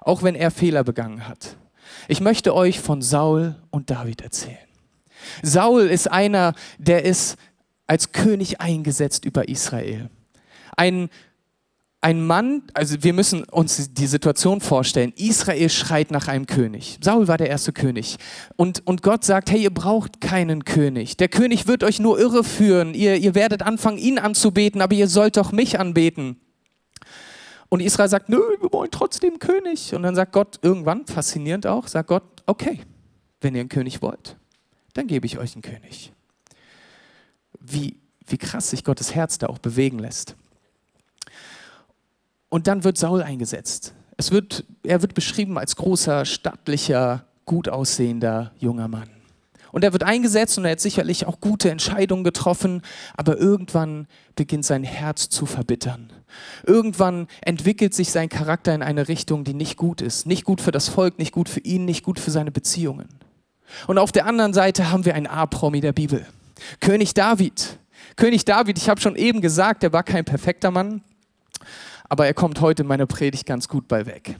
Auch 0.00 0.22
wenn 0.22 0.34
er 0.34 0.50
Fehler 0.50 0.84
begangen 0.84 1.26
hat. 1.26 1.56
Ich 2.08 2.20
möchte 2.20 2.54
euch 2.54 2.80
von 2.80 3.00
Saul 3.00 3.56
und 3.70 3.90
David 3.90 4.20
erzählen. 4.20 4.58
Saul 5.42 5.82
ist 5.82 6.10
einer, 6.10 6.54
der 6.78 7.04
ist 7.04 7.36
als 7.86 8.12
König 8.12 8.60
eingesetzt 8.60 9.24
über 9.24 9.48
Israel. 9.48 10.10
Ein 10.76 11.08
ein 12.04 12.26
Mann, 12.26 12.64
also 12.74 13.02
wir 13.02 13.14
müssen 13.14 13.44
uns 13.44 13.94
die 13.94 14.06
Situation 14.06 14.60
vorstellen, 14.60 15.14
Israel 15.16 15.70
schreit 15.70 16.10
nach 16.10 16.28
einem 16.28 16.44
König. 16.44 16.98
Saul 17.02 17.28
war 17.28 17.38
der 17.38 17.48
erste 17.48 17.72
König. 17.72 18.18
Und, 18.56 18.86
und 18.86 19.02
Gott 19.02 19.24
sagt, 19.24 19.50
hey, 19.50 19.62
ihr 19.62 19.72
braucht 19.72 20.20
keinen 20.20 20.66
König. 20.66 21.16
Der 21.16 21.28
König 21.28 21.66
wird 21.66 21.82
euch 21.82 22.00
nur 22.00 22.20
irreführen. 22.20 22.92
Ihr, 22.92 23.16
ihr 23.16 23.34
werdet 23.34 23.62
anfangen, 23.62 23.96
ihn 23.96 24.18
anzubeten, 24.18 24.82
aber 24.82 24.94
ihr 24.94 25.08
sollt 25.08 25.38
doch 25.38 25.50
mich 25.50 25.80
anbeten. 25.80 26.38
Und 27.70 27.80
Israel 27.80 28.10
sagt, 28.10 28.28
nö, 28.28 28.42
wir 28.60 28.70
wollen 28.70 28.90
trotzdem 28.90 29.38
König. 29.38 29.94
Und 29.94 30.02
dann 30.02 30.14
sagt 30.14 30.32
Gott 30.32 30.58
irgendwann, 30.60 31.06
faszinierend 31.06 31.66
auch, 31.66 31.88
sagt 31.88 32.08
Gott, 32.08 32.42
okay, 32.44 32.80
wenn 33.40 33.54
ihr 33.54 33.60
einen 33.60 33.70
König 33.70 34.02
wollt, 34.02 34.36
dann 34.92 35.06
gebe 35.06 35.24
ich 35.24 35.38
euch 35.38 35.54
einen 35.54 35.62
König. 35.62 36.12
Wie, 37.58 37.96
wie 38.26 38.36
krass 38.36 38.68
sich 38.68 38.84
Gottes 38.84 39.14
Herz 39.14 39.38
da 39.38 39.46
auch 39.46 39.58
bewegen 39.58 39.98
lässt. 39.98 40.36
Und 42.54 42.68
dann 42.68 42.84
wird 42.84 42.96
Saul 42.96 43.20
eingesetzt. 43.20 43.94
Es 44.16 44.30
wird, 44.30 44.62
er 44.84 45.02
wird 45.02 45.14
beschrieben 45.14 45.58
als 45.58 45.74
großer, 45.74 46.24
stattlicher 46.24 47.24
gut 47.46 47.68
aussehender 47.68 48.52
junger 48.60 48.86
Mann. 48.86 49.10
Und 49.72 49.82
er 49.82 49.92
wird 49.92 50.04
eingesetzt 50.04 50.56
und 50.56 50.64
er 50.64 50.70
hat 50.70 50.80
sicherlich 50.80 51.26
auch 51.26 51.40
gute 51.40 51.68
Entscheidungen 51.68 52.22
getroffen, 52.22 52.82
aber 53.16 53.38
irgendwann 53.38 54.06
beginnt 54.36 54.64
sein 54.64 54.84
Herz 54.84 55.30
zu 55.30 55.46
verbittern. 55.46 56.12
Irgendwann 56.64 57.26
entwickelt 57.40 57.92
sich 57.92 58.12
sein 58.12 58.28
Charakter 58.28 58.72
in 58.72 58.84
eine 58.84 59.08
Richtung, 59.08 59.42
die 59.42 59.54
nicht 59.54 59.76
gut 59.76 60.00
ist. 60.00 60.24
Nicht 60.24 60.44
gut 60.44 60.60
für 60.60 60.70
das 60.70 60.88
Volk, 60.88 61.18
nicht 61.18 61.32
gut 61.32 61.48
für 61.48 61.58
ihn, 61.58 61.84
nicht 61.84 62.04
gut 62.04 62.20
für 62.20 62.30
seine 62.30 62.52
Beziehungen. 62.52 63.08
Und 63.88 63.98
auf 63.98 64.12
der 64.12 64.26
anderen 64.26 64.54
Seite 64.54 64.92
haben 64.92 65.04
wir 65.04 65.16
einen 65.16 65.26
A-Promi 65.26 65.80
der 65.80 65.92
Bibel. 65.92 66.24
König 66.78 67.14
David. 67.14 67.80
König 68.14 68.44
David, 68.44 68.78
ich 68.78 68.88
habe 68.88 69.00
schon 69.00 69.16
eben 69.16 69.40
gesagt, 69.40 69.82
er 69.82 69.92
war 69.92 70.04
kein 70.04 70.24
perfekter 70.24 70.70
Mann, 70.70 71.02
aber 72.14 72.26
er 72.26 72.34
kommt 72.34 72.60
heute 72.60 72.82
in 72.84 72.86
meiner 72.86 73.06
Predigt 73.06 73.44
ganz 73.44 73.66
gut 73.66 73.88
bei 73.88 74.06
weg. 74.06 74.36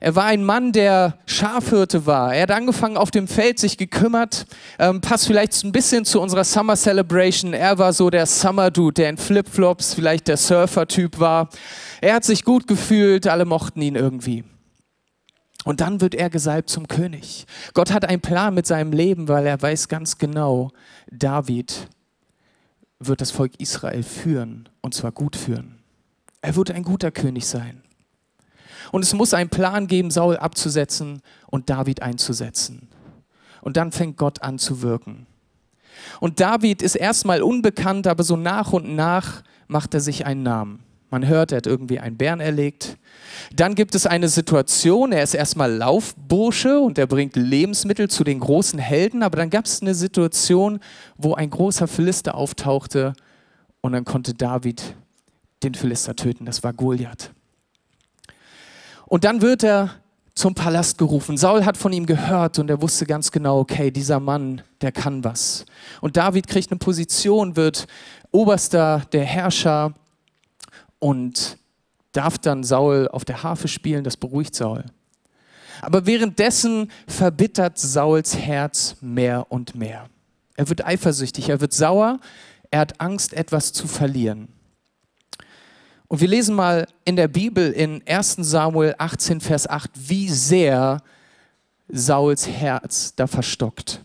Er 0.00 0.16
war 0.16 0.24
ein 0.24 0.42
Mann, 0.42 0.72
der 0.72 1.18
Schafhirte 1.26 2.06
war. 2.06 2.34
Er 2.34 2.44
hat 2.44 2.52
angefangen 2.52 2.96
auf 2.96 3.10
dem 3.10 3.28
Feld, 3.28 3.58
sich 3.58 3.76
gekümmert. 3.76 4.46
Ähm, 4.78 5.02
passt 5.02 5.26
vielleicht 5.26 5.62
ein 5.62 5.72
bisschen 5.72 6.06
zu 6.06 6.22
unserer 6.22 6.42
Summer 6.42 6.76
Celebration. 6.76 7.52
Er 7.52 7.76
war 7.76 7.92
so 7.92 8.08
der 8.08 8.24
Summer 8.24 8.70
Dude, 8.70 8.94
der 8.94 9.10
in 9.10 9.18
Flipflops 9.18 9.92
vielleicht 9.92 10.26
der 10.26 10.38
Surfer-Typ 10.38 11.20
war. 11.20 11.50
Er 12.00 12.14
hat 12.14 12.24
sich 12.24 12.44
gut 12.44 12.66
gefühlt, 12.66 13.26
alle 13.26 13.44
mochten 13.44 13.82
ihn 13.82 13.94
irgendwie. 13.94 14.44
Und 15.66 15.82
dann 15.82 16.00
wird 16.00 16.14
er 16.14 16.30
gesalbt 16.30 16.70
zum 16.70 16.88
König. 16.88 17.44
Gott 17.74 17.92
hat 17.92 18.06
einen 18.06 18.22
Plan 18.22 18.54
mit 18.54 18.66
seinem 18.66 18.92
Leben, 18.92 19.28
weil 19.28 19.46
er 19.46 19.60
weiß 19.60 19.88
ganz 19.88 20.16
genau, 20.16 20.70
David 21.10 21.88
wird 23.00 23.20
das 23.20 23.32
Volk 23.32 23.52
Israel 23.58 24.02
führen 24.02 24.70
und 24.80 24.94
zwar 24.94 25.12
gut 25.12 25.36
führen. 25.36 25.79
Er 26.42 26.56
wird 26.56 26.70
ein 26.70 26.82
guter 26.82 27.10
König 27.10 27.46
sein. 27.46 27.82
Und 28.92 29.02
es 29.02 29.14
muss 29.14 29.34
einen 29.34 29.50
Plan 29.50 29.86
geben, 29.86 30.10
Saul 30.10 30.36
abzusetzen 30.36 31.22
und 31.46 31.70
David 31.70 32.02
einzusetzen. 32.02 32.88
Und 33.60 33.76
dann 33.76 33.92
fängt 33.92 34.16
Gott 34.16 34.42
an 34.42 34.58
zu 34.58 34.82
wirken. 34.82 35.26
Und 36.18 36.40
David 36.40 36.82
ist 36.82 36.94
erstmal 36.94 37.42
unbekannt, 37.42 38.06
aber 38.06 38.22
so 38.22 38.36
nach 38.36 38.72
und 38.72 38.94
nach 38.94 39.42
macht 39.68 39.94
er 39.94 40.00
sich 40.00 40.26
einen 40.26 40.42
Namen. 40.42 40.80
Man 41.10 41.26
hört, 41.26 41.50
er 41.50 41.58
hat 41.58 41.66
irgendwie 41.66 41.98
einen 41.98 42.16
Bären 42.16 42.40
erlegt. 42.40 42.96
Dann 43.54 43.74
gibt 43.74 43.96
es 43.96 44.06
eine 44.06 44.28
Situation, 44.28 45.10
er 45.10 45.24
ist 45.24 45.34
erstmal 45.34 45.72
Laufbursche 45.72 46.78
und 46.78 46.98
er 46.98 47.08
bringt 47.08 47.34
Lebensmittel 47.34 48.08
zu 48.08 48.22
den 48.22 48.38
großen 48.38 48.78
Helden, 48.78 49.24
aber 49.24 49.36
dann 49.36 49.50
gab 49.50 49.64
es 49.64 49.82
eine 49.82 49.94
Situation, 49.94 50.78
wo 51.16 51.34
ein 51.34 51.50
großer 51.50 51.88
Philister 51.88 52.36
auftauchte 52.36 53.14
und 53.80 53.92
dann 53.92 54.04
konnte 54.04 54.34
David 54.34 54.94
den 55.62 55.74
Philister 55.74 56.16
töten. 56.16 56.46
Das 56.46 56.62
war 56.62 56.72
Goliath. 56.72 57.30
Und 59.06 59.24
dann 59.24 59.42
wird 59.42 59.64
er 59.64 59.90
zum 60.34 60.54
Palast 60.54 60.96
gerufen. 60.96 61.36
Saul 61.36 61.64
hat 61.64 61.76
von 61.76 61.92
ihm 61.92 62.06
gehört 62.06 62.58
und 62.58 62.70
er 62.70 62.80
wusste 62.80 63.04
ganz 63.04 63.30
genau, 63.30 63.58
okay, 63.58 63.90
dieser 63.90 64.20
Mann, 64.20 64.62
der 64.80 64.92
kann 64.92 65.24
was. 65.24 65.66
Und 66.00 66.16
David 66.16 66.46
kriegt 66.46 66.70
eine 66.70 66.78
Position, 66.78 67.56
wird 67.56 67.86
Oberster 68.30 69.02
der 69.12 69.24
Herrscher 69.24 69.92
und 70.98 71.58
darf 72.12 72.38
dann 72.38 72.64
Saul 72.64 73.08
auf 73.08 73.24
der 73.24 73.42
Harfe 73.42 73.68
spielen, 73.68 74.04
das 74.04 74.16
beruhigt 74.16 74.54
Saul. 74.54 74.84
Aber 75.82 76.06
währenddessen 76.06 76.90
verbittert 77.06 77.78
Sauls 77.78 78.36
Herz 78.36 78.96
mehr 79.00 79.46
und 79.50 79.74
mehr. 79.74 80.08
Er 80.56 80.68
wird 80.68 80.84
eifersüchtig, 80.84 81.48
er 81.48 81.60
wird 81.60 81.72
sauer, 81.72 82.18
er 82.70 82.80
hat 82.80 83.00
Angst, 83.00 83.32
etwas 83.32 83.72
zu 83.72 83.88
verlieren. 83.88 84.48
Und 86.10 86.20
wir 86.20 86.26
lesen 86.26 86.56
mal 86.56 86.88
in 87.04 87.14
der 87.14 87.28
Bibel 87.28 87.70
in 87.70 88.02
1 88.04 88.38
Samuel 88.40 88.96
18, 88.98 89.40
Vers 89.40 89.70
8, 89.70 89.92
wie 89.94 90.28
sehr 90.28 91.00
Sauls 91.86 92.48
Herz 92.48 93.14
da 93.14 93.28
verstockt. 93.28 94.00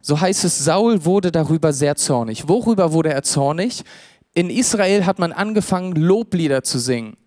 So 0.00 0.18
heißt 0.18 0.42
es, 0.44 0.64
Saul 0.64 1.04
wurde 1.04 1.30
darüber 1.30 1.74
sehr 1.74 1.96
zornig. 1.96 2.48
Worüber 2.48 2.92
wurde 2.92 3.12
er 3.12 3.22
zornig? 3.22 3.84
In 4.32 4.48
Israel 4.48 5.04
hat 5.04 5.18
man 5.18 5.32
angefangen, 5.32 5.96
Loblieder 5.96 6.62
zu 6.62 6.78
singen. 6.78 7.18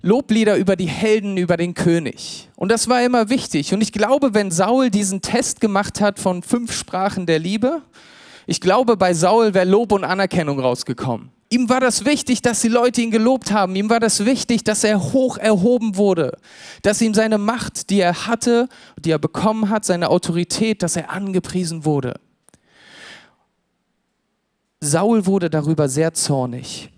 Loblieder 0.00 0.56
über 0.56 0.76
die 0.76 0.86
Helden, 0.86 1.38
über 1.38 1.56
den 1.56 1.74
König. 1.74 2.48
Und 2.54 2.70
das 2.70 2.88
war 2.88 3.02
immer 3.02 3.28
wichtig. 3.28 3.74
Und 3.74 3.80
ich 3.80 3.90
glaube, 3.90 4.32
wenn 4.32 4.52
Saul 4.52 4.90
diesen 4.90 5.22
Test 5.22 5.60
gemacht 5.60 6.00
hat 6.00 6.20
von 6.20 6.40
fünf 6.44 6.72
Sprachen 6.72 7.26
der 7.26 7.40
Liebe, 7.40 7.82
ich 8.46 8.60
glaube, 8.60 8.96
bei 8.96 9.12
Saul 9.12 9.54
wäre 9.54 9.66
Lob 9.66 9.92
und 9.92 10.04
Anerkennung 10.04 10.60
rausgekommen. 10.60 11.30
Ihm 11.48 11.68
war 11.68 11.80
das 11.80 12.04
wichtig, 12.04 12.42
dass 12.42 12.60
die 12.60 12.68
Leute 12.68 13.02
ihn 13.02 13.10
gelobt 13.10 13.52
haben. 13.52 13.76
Ihm 13.76 13.88
war 13.88 14.00
das 14.00 14.24
wichtig, 14.24 14.64
dass 14.64 14.82
er 14.82 15.12
hoch 15.12 15.38
erhoben 15.38 15.96
wurde. 15.96 16.36
Dass 16.82 17.00
ihm 17.00 17.14
seine 17.14 17.38
Macht, 17.38 17.90
die 17.90 18.00
er 18.00 18.26
hatte, 18.26 18.68
die 18.98 19.10
er 19.10 19.18
bekommen 19.18 19.68
hat, 19.68 19.84
seine 19.84 20.10
Autorität, 20.10 20.82
dass 20.82 20.96
er 20.96 21.10
angepriesen 21.10 21.84
wurde. 21.84 22.18
Saul 24.80 25.26
wurde 25.26 25.50
darüber 25.50 25.88
sehr 25.88 26.14
zornig. 26.14 26.90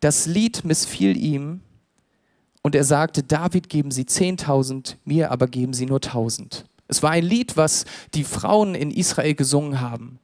Das 0.00 0.26
Lied 0.26 0.64
missfiel 0.64 1.16
ihm 1.16 1.60
und 2.62 2.74
er 2.74 2.84
sagte, 2.84 3.22
David 3.22 3.68
geben 3.68 3.90
Sie 3.90 4.04
10.000, 4.04 4.96
mir 5.04 5.30
aber 5.30 5.46
geben 5.46 5.72
Sie 5.72 5.86
nur 5.86 5.98
1.000. 5.98 6.64
Es 6.88 7.02
war 7.02 7.10
ein 7.10 7.24
Lied, 7.24 7.56
was 7.56 7.84
die 8.14 8.24
Frauen 8.24 8.74
in 8.74 8.90
Israel 8.90 9.34
gesungen 9.34 9.80
haben. 9.80 10.18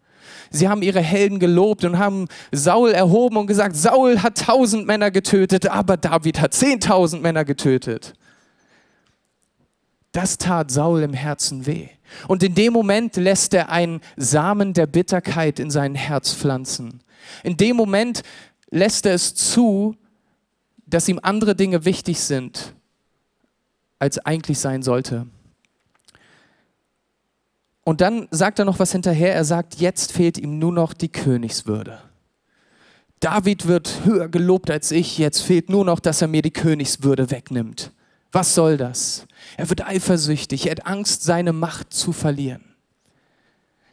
Sie 0.50 0.68
haben 0.68 0.82
ihre 0.82 1.00
Helden 1.00 1.38
gelobt 1.38 1.84
und 1.84 1.98
haben 1.98 2.26
Saul 2.52 2.92
erhoben 2.92 3.36
und 3.36 3.46
gesagt, 3.46 3.76
Saul 3.76 4.22
hat 4.22 4.38
tausend 4.38 4.86
Männer 4.86 5.10
getötet, 5.10 5.68
aber 5.68 5.96
David 5.96 6.40
hat 6.40 6.54
zehntausend 6.54 7.22
Männer 7.22 7.44
getötet. 7.44 8.14
Das 10.12 10.38
tat 10.38 10.70
Saul 10.70 11.02
im 11.02 11.12
Herzen 11.12 11.66
weh. 11.66 11.88
Und 12.28 12.42
in 12.42 12.54
dem 12.54 12.72
Moment 12.72 13.16
lässt 13.16 13.52
er 13.52 13.70
einen 13.70 14.00
Samen 14.16 14.72
der 14.72 14.86
Bitterkeit 14.86 15.58
in 15.58 15.70
sein 15.70 15.94
Herz 15.94 16.32
pflanzen. 16.32 17.00
In 17.42 17.56
dem 17.56 17.76
Moment 17.76 18.22
lässt 18.70 19.06
er 19.06 19.14
es 19.14 19.34
zu, 19.34 19.94
dass 20.86 21.08
ihm 21.08 21.20
andere 21.22 21.54
Dinge 21.54 21.84
wichtig 21.84 22.20
sind, 22.20 22.74
als 23.98 24.18
eigentlich 24.18 24.58
sein 24.58 24.82
sollte. 24.82 25.26
Und 27.86 28.00
dann 28.00 28.26
sagt 28.32 28.58
er 28.58 28.64
noch 28.64 28.80
was 28.80 28.90
hinterher. 28.90 29.32
Er 29.32 29.44
sagt, 29.44 29.76
jetzt 29.76 30.10
fehlt 30.10 30.38
ihm 30.38 30.58
nur 30.58 30.72
noch 30.72 30.92
die 30.92 31.08
Königswürde. 31.08 32.00
David 33.20 33.68
wird 33.68 34.04
höher 34.04 34.28
gelobt 34.28 34.72
als 34.72 34.90
ich. 34.90 35.18
Jetzt 35.18 35.42
fehlt 35.42 35.70
nur 35.70 35.84
noch, 35.84 36.00
dass 36.00 36.20
er 36.20 36.26
mir 36.26 36.42
die 36.42 36.50
Königswürde 36.50 37.30
wegnimmt. 37.30 37.92
Was 38.32 38.56
soll 38.56 38.76
das? 38.76 39.28
Er 39.56 39.70
wird 39.70 39.86
eifersüchtig. 39.86 40.66
Er 40.66 40.72
hat 40.72 40.86
Angst, 40.86 41.22
seine 41.22 41.52
Macht 41.52 41.94
zu 41.94 42.10
verlieren. 42.10 42.64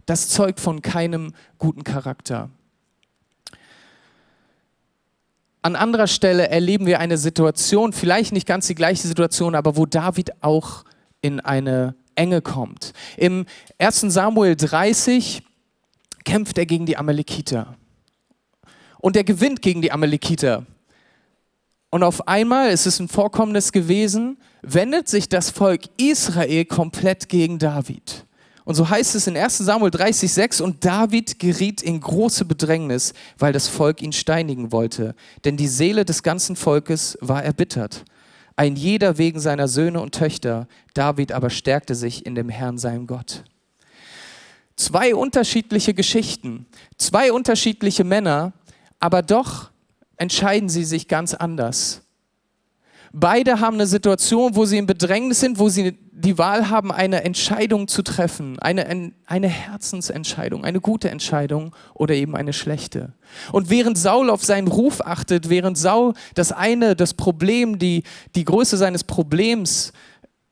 Das 0.07 0.27
zeugt 0.27 0.59
von 0.59 0.81
keinem 0.81 1.31
guten 1.59 1.83
Charakter. 1.83 2.50
An 5.62 5.75
anderer 5.75 6.07
Stelle 6.07 6.50
erleben 6.50 6.88
wir 6.88 7.00
eine 7.00 7.19
Situation, 7.19 7.93
vielleicht 7.93 8.33
nicht 8.33 8.47
ganz 8.47 8.65
die 8.65 8.75
gleiche 8.75 9.07
Situation, 9.07 9.53
aber 9.53 9.77
wo 9.77 9.85
David 9.85 10.43
auch 10.43 10.83
in 11.21 11.39
eine 11.39 11.93
Enge 12.15 12.41
kommt. 12.41 12.93
Im 13.17 13.46
1 13.77 14.01
Samuel 14.01 14.55
30 14.55 15.43
kämpft 16.24 16.58
er 16.58 16.65
gegen 16.65 16.86
die 16.86 16.98
Amalekiter. 16.98 17.75
Und 19.00 19.17
er 19.17 19.24
gewinnt 19.24 19.62
gegen 19.62 19.82
die 19.82 19.91
Amalekiter. 19.91 20.65
Und 21.89 22.03
auf 22.03 22.27
einmal, 22.27 22.70
es 22.70 22.86
ist 22.86 23.00
ein 23.00 23.08
Vorkommnis 23.08 23.72
gewesen, 23.72 24.38
wendet 24.62 25.08
sich 25.08 25.29
das 25.29 25.50
Volk 25.50 25.82
Israel 25.98 26.65
komplett 26.65 27.29
gegen 27.29 27.60
David. 27.60 28.25
Und 28.65 28.75
so 28.75 28.89
heißt 28.89 29.15
es 29.15 29.27
in 29.27 29.36
1 29.36 29.58
Samuel 29.58 29.91
30,6 29.91 30.62
und 30.62 30.86
David 30.86 31.38
geriet 31.38 31.82
in 31.82 32.00
große 32.00 32.46
Bedrängnis, 32.46 33.13
weil 33.38 33.51
das 33.51 33.67
Volk 33.67 34.01
ihn 34.01 34.13
steinigen 34.13 34.72
wollte. 34.72 35.15
Denn 35.43 35.58
die 35.58 35.67
Seele 35.67 36.05
des 36.05 36.24
ganzen 36.24 36.55
Volkes 36.55 37.17
war 37.20 37.43
erbittert 37.43 38.05
ein 38.55 38.75
jeder 38.75 39.17
wegen 39.17 39.39
seiner 39.39 39.67
Söhne 39.67 40.00
und 40.00 40.13
Töchter, 40.13 40.67
David 40.93 41.31
aber 41.31 41.50
stärkte 41.50 41.95
sich 41.95 42.25
in 42.25 42.36
dem 42.36 42.50
Herrn 42.50 42.77
seinem 42.77 43.07
Gott. 43.07 43.43
Zwei 44.75 45.15
unterschiedliche 45.15 45.93
Geschichten, 45.93 46.65
zwei 46.98 47.31
unterschiedliche 47.31 48.03
Männer, 48.03 48.53
aber 49.00 49.22
doch 49.22 49.72
entscheiden 50.17 50.69
sie 50.69 50.86
sich 50.86 51.07
ganz 51.07 51.33
anders. 51.33 52.02
Beide 53.15 53.60
haben 53.60 53.75
eine 53.75 53.86
Situation, 53.86 54.55
wo 54.55 54.65
sie 54.65 54.79
in 54.79 54.88
Bedrängnis 54.88 55.39
sind, 55.39 55.60
wo 55.60 55.70
sie 55.70 55.96
die 56.12 56.39
Wahl 56.39 56.72
haben, 56.72 56.91
eine 56.91 57.24
Entscheidung 57.24 57.88
zu 57.88 58.01
treffen, 58.01 58.58
eine, 58.58 59.13
eine 59.27 59.48
Herzensentscheidung, 59.48 60.65
eine 60.65 60.82
gute 60.82 61.12
Entscheidung 61.12 61.75
oder 61.93 62.15
eben 62.15 62.36
eine 62.36 62.53
schlechte. 62.53 63.13
Und 63.51 63.70
während 63.70 64.00
Saul 64.00 64.32
auf 64.32 64.43
seinen 64.43 64.67
Ruf 64.67 65.00
achtet, 65.01 65.50
während 65.50 65.77
Saul 65.77 66.13
das 66.34 66.51
eine, 66.51 66.96
das 66.96 67.13
Problem, 67.13 67.77
die, 67.77 68.01
die 68.34 68.46
Größe 68.46 68.77
seines 68.77 69.03
Problems 69.03 69.93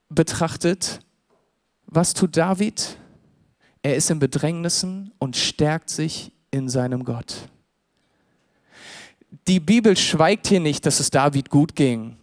betrachtet, 0.09 0.99
was 1.87 2.13
tut 2.13 2.37
David? 2.37 2.95
Er 3.81 3.95
ist 3.95 4.11
in 4.11 4.19
Bedrängnissen 4.19 5.11
und 5.17 5.35
stärkt 5.35 5.89
sich 5.89 6.31
in 6.51 6.69
seinem 6.69 7.05
Gott. 7.05 7.49
Die 9.47 9.59
Bibel 9.59 9.97
schweigt 9.97 10.45
hier 10.45 10.59
nicht, 10.59 10.85
dass 10.85 10.99
es 10.99 11.09
David 11.09 11.49
gut 11.49 11.75
ging 11.75 12.17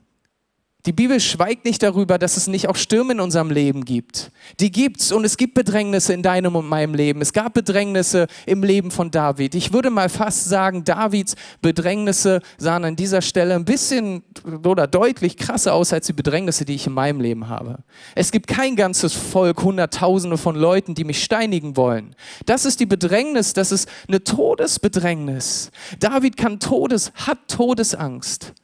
Die 0.88 0.94
Bibel 0.94 1.20
schweigt 1.20 1.66
nicht 1.66 1.82
darüber, 1.82 2.16
dass 2.16 2.38
es 2.38 2.46
nicht 2.46 2.66
auch 2.66 2.76
Stürme 2.76 3.12
in 3.12 3.20
unserem 3.20 3.50
Leben 3.50 3.84
gibt. 3.84 4.32
Die 4.58 4.72
gibt's 4.72 5.12
und 5.12 5.22
es 5.22 5.36
gibt 5.36 5.52
Bedrängnisse 5.52 6.14
in 6.14 6.22
deinem 6.22 6.56
und 6.56 6.66
meinem 6.66 6.94
Leben. 6.94 7.20
Es 7.20 7.34
gab 7.34 7.52
Bedrängnisse 7.52 8.26
im 8.46 8.62
Leben 8.62 8.90
von 8.90 9.10
David. 9.10 9.54
Ich 9.54 9.74
würde 9.74 9.90
mal 9.90 10.08
fast 10.08 10.46
sagen, 10.46 10.84
Davids 10.84 11.34
Bedrängnisse 11.60 12.40
sahen 12.56 12.86
an 12.86 12.96
dieser 12.96 13.20
Stelle 13.20 13.54
ein 13.54 13.66
bisschen 13.66 14.22
oder 14.64 14.86
deutlich 14.86 15.36
krasser 15.36 15.74
aus 15.74 15.92
als 15.92 16.06
die 16.06 16.14
Bedrängnisse, 16.14 16.64
die 16.64 16.76
ich 16.76 16.86
in 16.86 16.94
meinem 16.94 17.20
Leben 17.20 17.50
habe. 17.50 17.80
Es 18.14 18.30
gibt 18.30 18.46
kein 18.46 18.74
ganzes 18.74 19.12
Volk, 19.12 19.62
Hunderttausende 19.62 20.38
von 20.38 20.56
Leuten, 20.56 20.94
die 20.94 21.04
mich 21.04 21.22
steinigen 21.22 21.76
wollen. 21.76 22.14
Das 22.46 22.64
ist 22.64 22.80
die 22.80 22.86
Bedrängnis, 22.86 23.52
das 23.52 23.72
ist 23.72 23.90
eine 24.08 24.24
Todesbedrängnis. 24.24 25.70
David 26.00 26.38
kann 26.38 26.60
Todes, 26.60 27.12
hat 27.14 27.46
Todesangst. 27.46 28.54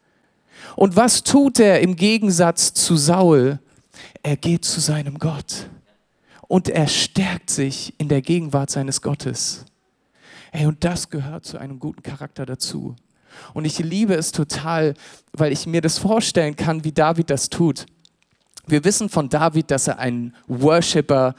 Und 0.76 0.96
was 0.96 1.22
tut 1.22 1.60
er 1.60 1.80
im 1.80 1.96
Gegensatz 1.96 2.74
zu 2.74 2.96
Saul? 2.96 3.58
Er 4.22 4.36
geht 4.36 4.64
zu 4.64 4.80
seinem 4.80 5.18
Gott 5.18 5.68
und 6.48 6.68
er 6.68 6.88
stärkt 6.88 7.50
sich 7.50 7.94
in 7.98 8.08
der 8.08 8.22
Gegenwart 8.22 8.70
seines 8.70 9.02
Gottes. 9.02 9.64
Ey, 10.52 10.66
und 10.66 10.84
das 10.84 11.10
gehört 11.10 11.44
zu 11.44 11.58
einem 11.58 11.78
guten 11.78 12.02
Charakter 12.02 12.46
dazu. 12.46 12.96
Und 13.52 13.64
ich 13.64 13.78
liebe 13.80 14.14
es 14.14 14.32
total, 14.32 14.94
weil 15.32 15.52
ich 15.52 15.66
mir 15.66 15.80
das 15.80 15.98
vorstellen 15.98 16.54
kann, 16.54 16.84
wie 16.84 16.92
David 16.92 17.30
das 17.30 17.50
tut. 17.50 17.86
Wir 18.66 18.84
wissen 18.84 19.08
von 19.08 19.28
David, 19.28 19.70
dass 19.70 19.88
er 19.88 19.98
ein 19.98 20.34
Worshipper 20.46 21.34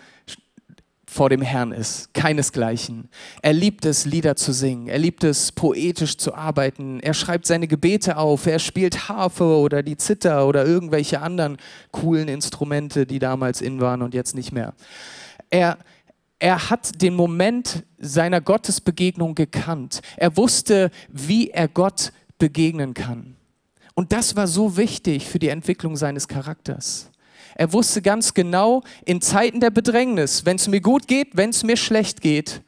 vor 1.16 1.30
dem 1.30 1.42
Herrn 1.42 1.72
ist, 1.72 2.14
keinesgleichen. 2.14 3.08
Er 3.42 3.54
liebt 3.54 3.86
es, 3.86 4.04
Lieder 4.06 4.36
zu 4.36 4.52
singen, 4.52 4.88
er 4.90 5.00
liebt 5.00 5.24
es, 5.24 5.54
poetisch 5.54 6.18
zu 6.18 6.36
arbeiten, 6.36 7.00
er 7.00 7.14
schreibt 7.14 7.48
seine 7.48 7.70
Gebete 7.70 8.18
auf, 8.18 8.46
er 8.46 8.60
spielt 8.60 9.08
Harfe 9.08 9.46
oder 9.46 9.82
die 9.82 9.96
Zither 9.96 10.46
oder 10.46 10.66
irgendwelche 10.66 11.22
anderen 11.22 11.56
coolen 11.92 12.28
Instrumente, 12.28 13.06
die 13.06 13.20
damals 13.20 13.62
in 13.62 13.80
waren 13.80 14.02
und 14.02 14.14
jetzt 14.14 14.36
nicht 14.36 14.52
mehr. 14.52 14.74
Er, 15.50 15.78
er 16.38 16.70
hat 16.70 17.02
den 17.02 17.16
Moment 17.16 17.86
seiner 17.98 18.42
Gottesbegegnung 18.42 19.36
gekannt. 19.36 20.02
Er 20.18 20.36
wusste, 20.36 20.92
wie 21.08 21.50
er 21.50 21.70
Gott 21.70 22.12
begegnen 22.40 22.94
kann. 22.94 23.38
Und 23.94 24.12
das 24.12 24.36
war 24.36 24.48
so 24.48 24.76
wichtig 24.76 25.26
für 25.30 25.40
die 25.40 25.48
Entwicklung 25.48 25.96
seines 25.96 26.28
Charakters. 26.28 27.10
Er 27.56 27.72
wusste 27.72 28.02
ganz 28.02 28.34
genau, 28.34 28.84
in 29.06 29.22
Zeiten 29.22 29.62
der 29.62 29.70
Bedrängnis, 29.70 30.46
wenn 30.46 30.58
es 30.58 30.68
mir 30.68 30.82
gut 30.82 31.08
geht, 31.08 31.38
wenn 31.38 31.50
es 31.50 31.64
mir 31.64 31.78
schlecht 31.78 32.22
geht, 32.22 32.62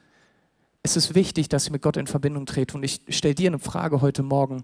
ist 0.82 0.96
es 0.96 1.14
wichtig, 1.14 1.50
dass 1.50 1.66
ich 1.66 1.72
mit 1.72 1.82
Gott 1.82 1.98
in 1.98 2.08
Verbindung 2.08 2.46
trete. 2.46 2.78
Und 2.78 2.84
ich 2.84 3.02
stelle 3.10 3.36
dir 3.36 3.50
eine 3.50 3.60
Frage 3.60 4.00
heute 4.00 4.24
Morgen. 4.24 4.64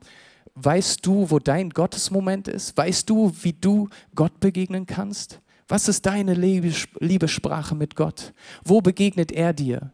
Weißt 0.56 1.06
du, 1.06 1.30
wo 1.30 1.39
dein 1.39 1.72
Gottesmoment 1.72 2.48
ist? 2.48 2.77
Weißt 2.77 3.10
du, 3.10 3.34
wie 3.42 3.51
du 3.51 3.89
Gott 4.15 4.39
begegnen 4.39 4.86
kannst? 4.86 5.42
Was 5.68 5.89
ist 5.89 6.06
deine 6.06 6.34
Liebessprache 6.34 7.75
mit 7.75 7.96
Gott? 7.96 8.34
Wo 8.63 8.80
begegnet 8.80 9.34
er 9.34 9.51
dir? 9.51 9.92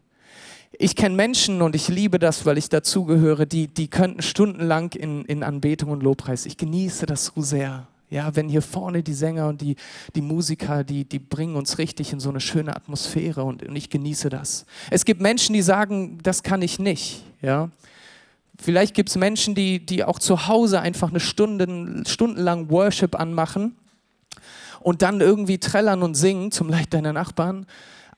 Ich 0.77 0.95
kenne 0.95 1.15
Menschen 1.15 1.63
und 1.63 1.75
ich 1.75 1.87
liebe 1.87 2.19
das, 2.19 2.45
weil 2.45 2.59
ich 2.59 2.69
dazugehöre, 2.69 3.47
die, 3.47 3.67
die 3.67 3.89
könnten 3.89 4.21
stundenlang 4.21 4.91
in, 4.93 5.25
in 5.25 5.41
Anbetung 5.41 5.89
und 5.89 6.03
Lobpreis. 6.03 6.45
Ich 6.45 6.57
genieße 6.57 7.07
das 7.07 7.25
so 7.25 7.41
sehr. 7.41 7.87
Ja, 8.09 8.35
wenn 8.35 8.49
hier 8.49 8.63
vorne 8.63 9.03
die 9.03 9.13
Sänger 9.13 9.47
und 9.47 9.61
die, 9.61 9.75
die 10.15 10.21
Musiker, 10.21 10.83
die, 10.83 11.05
die 11.05 11.19
bringen 11.19 11.55
uns 11.55 11.77
richtig 11.77 12.11
in 12.11 12.19
so 12.19 12.29
eine 12.29 12.39
schöne 12.39 12.75
Atmosphäre 12.75 13.43
und, 13.43 13.61
und 13.61 13.75
ich 13.75 13.91
genieße 13.91 14.29
das. 14.29 14.65
Es 14.89 15.05
gibt 15.05 15.21
Menschen, 15.21 15.53
die 15.53 15.61
sagen, 15.61 16.17
das 16.23 16.41
kann 16.41 16.63
ich 16.63 16.79
nicht. 16.79 17.23
Ja. 17.41 17.69
Vielleicht 18.57 18.95
gibt 18.95 19.09
es 19.09 19.15
Menschen, 19.15 19.53
die, 19.53 19.85
die 19.85 20.03
auch 20.03 20.17
zu 20.17 20.47
Hause 20.47 20.81
einfach 20.81 21.09
eine 21.09 21.19
Stunde, 21.19 22.03
stundenlang 22.07 22.71
Worship 22.71 23.17
anmachen 23.17 23.75
und 24.79 25.03
dann 25.03 25.21
irgendwie 25.21 25.59
trällern 25.59 26.01
und 26.01 26.15
singen 26.15 26.51
zum 26.51 26.67
Leid 26.67 26.93
deiner 26.93 27.13
Nachbarn 27.13 27.67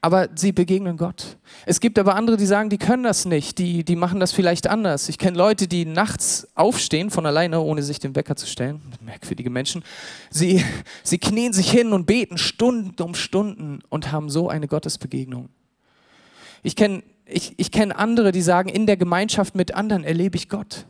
aber 0.02 0.30
sie 0.36 0.52
begegnen 0.52 0.98
Gott. 0.98 1.38
Es 1.68 1.80
gibt 1.80 2.00
aber 2.00 2.16
andere, 2.16 2.36
die 2.36 2.48
sagen, 2.48 2.72
die 2.72 2.80
können 2.80 3.04
das 3.04 3.26
nicht, 3.26 3.60
die, 3.60 3.84
die 3.84 3.96
machen 3.96 4.20
das 4.20 4.32
vielleicht 4.32 4.68
anders. 4.68 5.08
Ich 5.10 5.20
kenne 5.20 5.38
Leute, 5.38 5.68
die 5.68 5.86
nachts 5.86 6.48
aufstehen 6.56 7.12
von 7.12 7.28
alleine, 7.28 7.62
ohne 7.62 7.84
sich 7.84 8.00
den 8.00 8.16
Wecker 8.16 8.36
zu 8.36 8.48
stellen. 8.48 8.82
Merkwürdige 9.00 9.52
Menschen. 9.52 9.84
Sie, 10.32 10.66
sie 11.04 11.20
knien 11.20 11.54
sich 11.54 11.70
hin 11.70 11.94
und 11.94 12.08
beten 12.08 12.40
Stunden 12.40 13.00
um 13.04 13.14
Stunden 13.14 13.80
und 13.90 14.12
haben 14.12 14.32
so 14.32 14.50
eine 14.50 14.68
Gottesbegegnung. 14.68 15.50
Ich 16.64 16.76
kenne 16.76 17.04
ich, 17.26 17.54
ich 17.58 17.72
kenn 17.72 17.92
andere, 17.92 18.32
die 18.32 18.42
sagen, 18.42 18.70
in 18.70 18.88
der 18.88 18.98
Gemeinschaft 18.98 19.56
mit 19.56 19.74
anderen 19.74 20.04
erlebe 20.04 20.36
ich 20.36 20.50
Gott. 20.50 20.88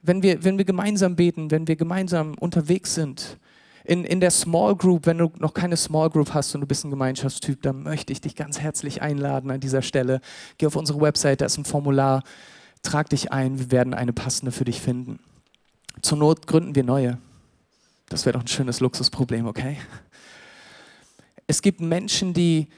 Wenn 0.00 0.22
wir, 0.22 0.44
wenn 0.44 0.56
wir 0.56 0.64
gemeinsam 0.64 1.16
beten, 1.16 1.50
wenn 1.50 1.68
wir 1.68 1.76
gemeinsam 1.76 2.34
unterwegs 2.38 2.94
sind, 2.94 3.38
in, 3.88 4.04
in 4.04 4.20
der 4.20 4.30
Small 4.30 4.76
Group, 4.76 5.06
wenn 5.06 5.16
du 5.16 5.32
noch 5.38 5.54
keine 5.54 5.74
Small 5.78 6.10
Group 6.10 6.34
hast 6.34 6.54
und 6.54 6.60
du 6.60 6.66
bist 6.66 6.84
ein 6.84 6.90
Gemeinschaftstyp, 6.90 7.62
dann 7.62 7.82
möchte 7.82 8.12
ich 8.12 8.20
dich 8.20 8.36
ganz 8.36 8.60
herzlich 8.60 9.00
einladen 9.00 9.50
an 9.50 9.60
dieser 9.60 9.80
Stelle. 9.80 10.20
Geh 10.58 10.66
auf 10.66 10.76
unsere 10.76 11.00
Website, 11.00 11.40
da 11.40 11.46
ist 11.46 11.56
ein 11.56 11.64
Formular, 11.64 12.22
trag 12.82 13.08
dich 13.08 13.32
ein, 13.32 13.58
wir 13.58 13.70
werden 13.70 13.94
eine 13.94 14.12
passende 14.12 14.52
für 14.52 14.66
dich 14.66 14.82
finden. 14.82 15.20
Zur 16.02 16.18
Not 16.18 16.46
gründen 16.46 16.74
wir 16.74 16.84
neue. 16.84 17.16
Das 18.10 18.26
wäre 18.26 18.34
doch 18.34 18.42
ein 18.42 18.48
schönes 18.48 18.80
Luxusproblem, 18.80 19.46
okay? 19.46 19.78
Es 21.46 21.62
gibt 21.62 21.80
Menschen, 21.80 22.34
die, 22.34 22.68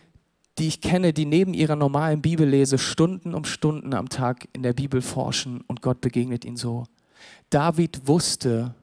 die 0.59 0.69
ich 0.69 0.81
kenne, 0.81 1.13
die 1.13 1.27
neben 1.27 1.55
ihrer 1.55 1.75
normalen 1.75 2.23
Bibellese 2.23 2.79
Stunden 2.79 3.35
um 3.35 3.45
Stunden 3.45 3.95
am 3.95 4.09
Tag 4.09 4.47
in 4.53 4.63
der 4.63 4.75
Bibel 4.75 5.03
forschen 5.03 5.63
und 5.63 5.83
Gott 5.83 6.01
begegnet 6.01 6.45
ihnen 6.45 6.57
so. 6.57 6.85
David 7.51 8.07
wusste, 8.07 8.77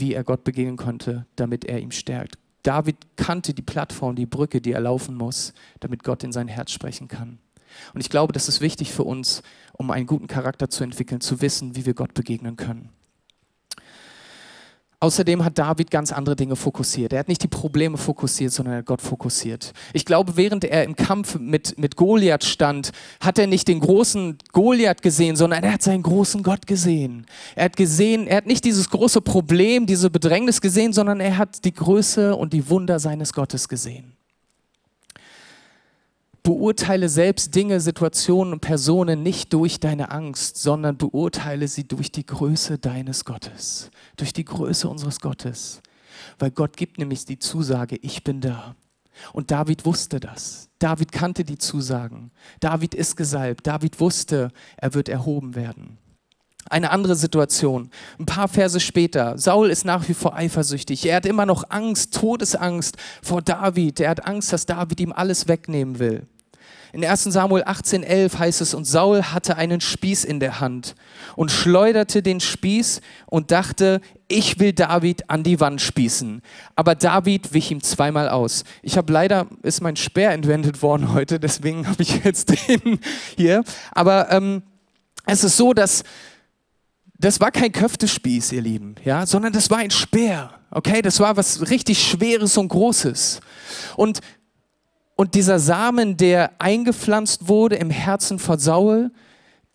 wie 0.00 0.14
er 0.14 0.24
Gott 0.24 0.44
begegnen 0.44 0.76
konnte, 0.76 1.26
damit 1.36 1.64
er 1.64 1.80
ihm 1.80 1.90
stärkt. 1.90 2.38
David 2.62 2.96
kannte 3.16 3.54
die 3.54 3.62
Plattform, 3.62 4.16
die 4.16 4.26
Brücke, 4.26 4.60
die 4.60 4.72
er 4.72 4.80
laufen 4.80 5.14
muss, 5.14 5.52
damit 5.80 6.02
Gott 6.02 6.24
in 6.24 6.32
sein 6.32 6.48
Herz 6.48 6.72
sprechen 6.72 7.06
kann. 7.06 7.38
Und 7.94 8.00
ich 8.00 8.10
glaube, 8.10 8.32
das 8.32 8.48
ist 8.48 8.60
wichtig 8.60 8.92
für 8.92 9.04
uns, 9.04 9.42
um 9.74 9.90
einen 9.90 10.06
guten 10.06 10.26
Charakter 10.26 10.68
zu 10.68 10.82
entwickeln, 10.82 11.20
zu 11.20 11.40
wissen, 11.40 11.76
wie 11.76 11.86
wir 11.86 11.94
Gott 11.94 12.14
begegnen 12.14 12.56
können. 12.56 12.90
Außerdem 14.98 15.44
hat 15.44 15.58
David 15.58 15.90
ganz 15.90 16.10
andere 16.10 16.36
Dinge 16.36 16.56
fokussiert. 16.56 17.12
Er 17.12 17.18
hat 17.18 17.28
nicht 17.28 17.42
die 17.42 17.48
Probleme 17.48 17.98
fokussiert, 17.98 18.50
sondern 18.50 18.74
er 18.74 18.78
hat 18.78 18.86
Gott 18.86 19.02
fokussiert. 19.02 19.74
Ich 19.92 20.06
glaube, 20.06 20.38
während 20.38 20.64
er 20.64 20.84
im 20.84 20.96
Kampf 20.96 21.38
mit, 21.38 21.78
mit 21.78 21.96
Goliath 21.96 22.44
stand, 22.44 22.92
hat 23.20 23.38
er 23.38 23.46
nicht 23.46 23.68
den 23.68 23.80
großen 23.80 24.38
Goliath 24.52 25.02
gesehen, 25.02 25.36
sondern 25.36 25.64
er 25.64 25.74
hat 25.74 25.82
seinen 25.82 26.02
großen 26.02 26.42
Gott 26.42 26.66
gesehen. 26.66 27.26
Er 27.56 27.66
hat 27.66 27.76
gesehen, 27.76 28.26
er 28.26 28.38
hat 28.38 28.46
nicht 28.46 28.64
dieses 28.64 28.88
große 28.88 29.20
Problem, 29.20 29.84
diese 29.84 30.08
Bedrängnis 30.08 30.62
gesehen, 30.62 30.94
sondern 30.94 31.20
er 31.20 31.36
hat 31.36 31.66
die 31.66 31.74
Größe 31.74 32.34
und 32.34 32.54
die 32.54 32.70
Wunder 32.70 32.98
seines 32.98 33.34
Gottes 33.34 33.68
gesehen. 33.68 34.15
Beurteile 36.46 37.08
selbst 37.08 37.56
Dinge, 37.56 37.80
Situationen 37.80 38.52
und 38.52 38.60
Personen 38.60 39.24
nicht 39.24 39.52
durch 39.52 39.80
deine 39.80 40.12
Angst, 40.12 40.58
sondern 40.58 40.96
beurteile 40.96 41.66
sie 41.66 41.88
durch 41.88 42.12
die 42.12 42.24
Größe 42.24 42.78
deines 42.78 43.24
Gottes, 43.24 43.90
durch 44.16 44.32
die 44.32 44.44
Größe 44.44 44.88
unseres 44.88 45.18
Gottes. 45.18 45.80
Weil 46.38 46.52
Gott 46.52 46.76
gibt 46.76 46.98
nämlich 46.98 47.24
die 47.24 47.40
Zusage, 47.40 47.96
ich 47.96 48.22
bin 48.22 48.40
da. 48.40 48.76
Und 49.32 49.50
David 49.50 49.84
wusste 49.84 50.20
das. 50.20 50.68
David 50.78 51.10
kannte 51.10 51.42
die 51.42 51.58
Zusagen. 51.58 52.30
David 52.60 52.94
ist 52.94 53.16
gesalbt. 53.16 53.66
David 53.66 53.98
wusste, 53.98 54.52
er 54.76 54.94
wird 54.94 55.08
erhoben 55.08 55.56
werden. 55.56 55.98
Eine 56.70 56.92
andere 56.92 57.16
Situation. 57.16 57.90
Ein 58.20 58.26
paar 58.26 58.46
Verse 58.46 58.78
später. 58.78 59.36
Saul 59.36 59.68
ist 59.68 59.84
nach 59.84 60.08
wie 60.08 60.14
vor 60.14 60.36
eifersüchtig. 60.36 61.06
Er 61.06 61.16
hat 61.16 61.26
immer 61.26 61.44
noch 61.44 61.70
Angst, 61.70 62.14
Todesangst 62.14 62.96
vor 63.20 63.42
David. 63.42 63.98
Er 63.98 64.10
hat 64.10 64.24
Angst, 64.28 64.52
dass 64.52 64.64
David 64.64 65.00
ihm 65.00 65.10
alles 65.10 65.48
wegnehmen 65.48 65.98
will. 65.98 66.28
In 66.96 67.04
1 67.04 67.24
Samuel 67.24 67.62
18,11 67.64 68.38
heißt 68.38 68.62
es, 68.62 68.72
und 68.72 68.86
Saul 68.86 69.22
hatte 69.22 69.58
einen 69.58 69.82
Spieß 69.82 70.24
in 70.24 70.40
der 70.40 70.60
Hand 70.60 70.94
und 71.36 71.50
schleuderte 71.50 72.22
den 72.22 72.40
Spieß 72.40 73.02
und 73.26 73.50
dachte, 73.50 74.00
ich 74.28 74.60
will 74.60 74.72
David 74.72 75.28
an 75.28 75.42
die 75.42 75.60
Wand 75.60 75.82
spießen. 75.82 76.40
Aber 76.74 76.94
David 76.94 77.52
wich 77.52 77.70
ihm 77.70 77.82
zweimal 77.82 78.30
aus. 78.30 78.64
Ich 78.80 78.96
habe 78.96 79.12
leider, 79.12 79.46
ist 79.62 79.82
mein 79.82 79.96
Speer 79.96 80.30
entwendet 80.30 80.80
worden 80.80 81.12
heute, 81.12 81.38
deswegen 81.38 81.86
habe 81.86 82.02
ich 82.02 82.24
jetzt 82.24 82.48
den 82.48 82.98
hier. 83.36 83.62
Aber 83.92 84.32
ähm, 84.32 84.62
es 85.26 85.44
ist 85.44 85.58
so, 85.58 85.74
dass 85.74 86.02
das 87.18 87.40
war 87.40 87.50
kein 87.50 87.72
Köftespieß, 87.72 88.52
ihr 88.52 88.62
Lieben, 88.62 88.94
ja, 89.04 89.26
sondern 89.26 89.52
das 89.52 89.68
war 89.68 89.78
ein 89.78 89.90
Speer. 89.90 90.54
Okay, 90.70 91.02
das 91.02 91.20
war 91.20 91.36
was 91.36 91.68
richtig 91.70 92.02
Schweres 92.02 92.56
und 92.56 92.68
Großes. 92.68 93.40
Und 93.96 94.20
und 95.16 95.34
dieser 95.34 95.58
Samen, 95.58 96.16
der 96.16 96.52
eingepflanzt 96.60 97.48
wurde 97.48 97.76
im 97.76 97.90
Herzen 97.90 98.38
von 98.38 98.58
Saul, 98.58 99.10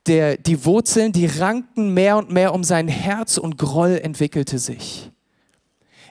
der, 0.07 0.37
die 0.37 0.65
Wurzeln, 0.65 1.11
die 1.11 1.25
rankten 1.25 1.93
mehr 1.93 2.17
und 2.17 2.31
mehr 2.31 2.53
um 2.53 2.63
sein 2.63 2.87
Herz 2.87 3.37
und 3.37 3.57
Groll 3.57 3.99
entwickelte 4.01 4.57
sich. 4.57 5.11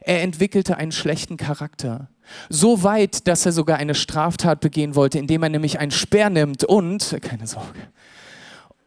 Er 0.03 0.23
entwickelte 0.23 0.77
einen 0.77 0.93
schlechten 0.93 1.37
Charakter. 1.37 2.09
So 2.49 2.83
weit, 2.85 3.27
dass 3.27 3.45
er 3.45 3.53
sogar 3.53 3.79
eine 3.79 3.95
Straftat 3.95 4.61
begehen 4.61 4.95
wollte, 4.95 5.19
indem 5.19 5.43
er 5.43 5.49
nämlich 5.49 5.81
einen 5.81 5.91
Speer 5.91 6.31
nimmt 6.31 6.65
und, 6.65 7.17
keine 7.23 7.47
Sorge, 7.47 7.81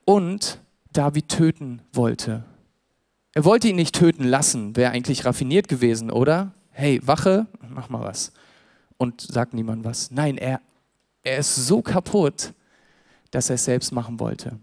und 0.06 0.60
David 0.94 1.28
töten 1.30 1.82
wollte. 1.92 2.46
Er 3.34 3.46
wollte 3.46 3.68
ihn 3.68 3.76
nicht 3.76 3.96
töten 3.96 4.24
lassen, 4.24 4.76
wäre 4.76 4.92
eigentlich 4.92 5.26
raffiniert 5.26 5.68
gewesen, 5.68 6.12
oder? 6.12 6.54
hey, 6.74 7.00
Wache, 7.06 7.48
mach 7.70 7.90
mal 7.90 8.02
was. 8.02 8.32
Und 9.04 9.20
sagt 9.20 9.54
niemand 9.54 9.84
was. 9.84 10.12
Nein, 10.12 10.38
er, 10.38 10.62
er 11.24 11.40
ist 11.40 11.54
so 11.56 11.82
kaputt, 11.82 12.54
dass 13.32 13.50
er 13.50 13.56
es 13.56 13.66
selbst 13.66 13.92
machen 13.92 14.18
wollte. 14.18 14.58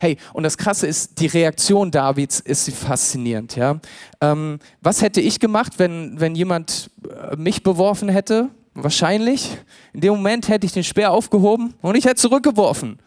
Hey, 0.00 0.16
und 0.32 0.42
das 0.42 0.58
Krasse 0.58 0.88
ist, 0.88 1.20
die 1.20 1.28
Reaktion 1.28 1.92
Davids 1.92 2.40
ist 2.40 2.68
faszinierend. 2.72 3.54
Ja? 3.54 3.78
Ähm, 4.20 4.58
was 4.80 5.00
hätte 5.00 5.20
ich 5.20 5.38
gemacht, 5.38 5.74
wenn, 5.76 6.18
wenn 6.18 6.34
jemand 6.34 6.90
äh, 7.08 7.36
mich 7.36 7.62
beworfen 7.62 8.08
hätte? 8.08 8.48
Wahrscheinlich. 8.74 9.58
In 9.92 10.00
dem 10.00 10.14
Moment 10.14 10.48
hätte 10.48 10.66
ich 10.66 10.72
den 10.72 10.82
Speer 10.82 11.12
aufgehoben 11.12 11.74
und 11.80 11.94
ich 11.94 12.04
hätte 12.04 12.16
zurückgeworfen. 12.16 12.98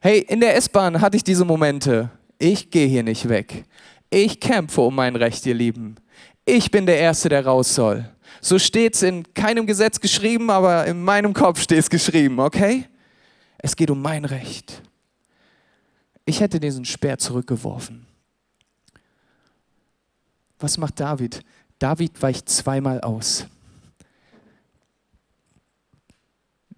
Hey, 0.00 0.20
in 0.20 0.38
der 0.38 0.54
S-Bahn 0.54 1.00
hatte 1.00 1.16
ich 1.16 1.24
diese 1.24 1.44
Momente. 1.44 2.10
Ich 2.38 2.70
gehe 2.70 2.86
hier 2.86 3.02
nicht 3.02 3.28
weg. 3.28 3.64
Ich 4.08 4.38
kämpfe 4.38 4.82
um 4.82 4.94
mein 4.94 5.16
Recht, 5.16 5.44
ihr 5.46 5.54
Lieben. 5.54 5.96
Ich 6.44 6.70
bin 6.70 6.86
der 6.86 6.98
Erste, 6.98 7.28
der 7.28 7.44
raus 7.44 7.74
soll. 7.74 8.08
So 8.44 8.58
steht 8.58 8.96
es 8.96 9.02
in 9.02 9.32
keinem 9.34 9.66
Gesetz 9.68 10.00
geschrieben, 10.00 10.50
aber 10.50 10.84
in 10.86 11.00
meinem 11.00 11.32
Kopf 11.32 11.62
steht 11.62 11.78
es 11.78 11.88
geschrieben, 11.88 12.40
okay? 12.40 12.88
Es 13.58 13.76
geht 13.76 13.88
um 13.88 14.02
mein 14.02 14.24
Recht. 14.24 14.82
Ich 16.24 16.40
hätte 16.40 16.58
diesen 16.58 16.84
Speer 16.84 17.18
zurückgeworfen. 17.18 18.04
Was 20.58 20.76
macht 20.76 20.98
David? 20.98 21.40
David 21.78 22.20
weicht 22.20 22.48
zweimal 22.48 23.00
aus. 23.00 23.46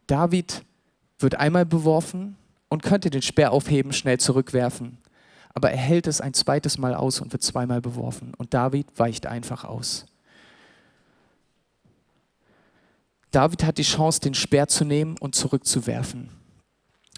David 0.06 0.62
wird 1.18 1.36
einmal 1.36 1.64
beworfen 1.64 2.36
und 2.68 2.82
könnte 2.82 3.08
den 3.08 3.22
Speer 3.22 3.52
aufheben, 3.52 3.94
schnell 3.94 4.20
zurückwerfen. 4.20 4.98
Aber 5.54 5.70
er 5.70 5.78
hält 5.78 6.08
es 6.08 6.20
ein 6.20 6.34
zweites 6.34 6.76
Mal 6.76 6.94
aus 6.94 7.22
und 7.22 7.32
wird 7.32 7.42
zweimal 7.42 7.80
beworfen. 7.80 8.34
Und 8.36 8.52
David 8.52 8.86
weicht 8.98 9.24
einfach 9.24 9.64
aus. 9.64 10.04
David 13.34 13.64
hat 13.64 13.78
die 13.78 13.82
Chance, 13.82 14.20
den 14.20 14.34
Speer 14.34 14.68
zu 14.68 14.84
nehmen 14.84 15.16
und 15.18 15.34
zurückzuwerfen. 15.34 16.28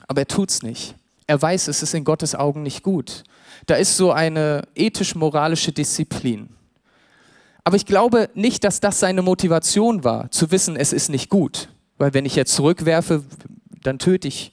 Aber 0.09 0.23
er 0.23 0.29
tut 0.29 0.51
es 0.51 0.63
nicht. 0.63 0.95
Er 1.27 1.41
weiß, 1.41 1.69
es 1.69 1.83
ist 1.83 1.93
in 1.95 2.05
Gottes 2.05 2.35
Augen 2.35 2.63
nicht 2.63 2.83
gut. 2.83 3.25
Da 3.67 3.75
ist 3.75 3.97
so 3.97 4.13
eine 4.13 4.63
ethisch-moralische 4.75 5.73
Disziplin. 5.73 6.49
Aber 7.65 7.77
ich 7.77 7.85
glaube 7.85 8.31
nicht, 8.35 8.65
dass 8.65 8.81
das 8.81 9.01
seine 9.01 9.23
Motivation 9.23 10.05
war, 10.05 10.31
zu 10.31 10.51
wissen, 10.51 10.77
es 10.77 10.93
ist 10.93 11.11
nicht 11.11 11.29
gut. 11.29 11.69
Weil 11.99 12.15
wenn 12.15 12.25
ich 12.25 12.37
jetzt 12.37 12.55
zurückwerfe, 12.55 13.25
dann 13.83 13.99
töte 13.99 14.29
ich 14.29 14.53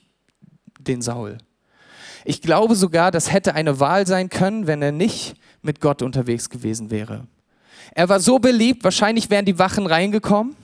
den 0.78 1.00
Saul. 1.00 1.38
Ich 2.26 2.42
glaube 2.42 2.74
sogar, 2.74 3.10
das 3.10 3.32
hätte 3.32 3.54
eine 3.54 3.80
Wahl 3.80 4.06
sein 4.06 4.28
können, 4.28 4.66
wenn 4.66 4.82
er 4.82 4.92
nicht 4.92 5.36
mit 5.62 5.80
Gott 5.80 6.02
unterwegs 6.02 6.50
gewesen 6.50 6.90
wäre. 6.90 7.26
Er 7.92 8.08
war 8.08 8.20
so 8.20 8.38
beliebt, 8.38 8.84
wahrscheinlich 8.84 9.30
wären 9.30 9.44
die 9.44 9.58
Wachen 9.58 9.86
reingekommen 9.86 10.56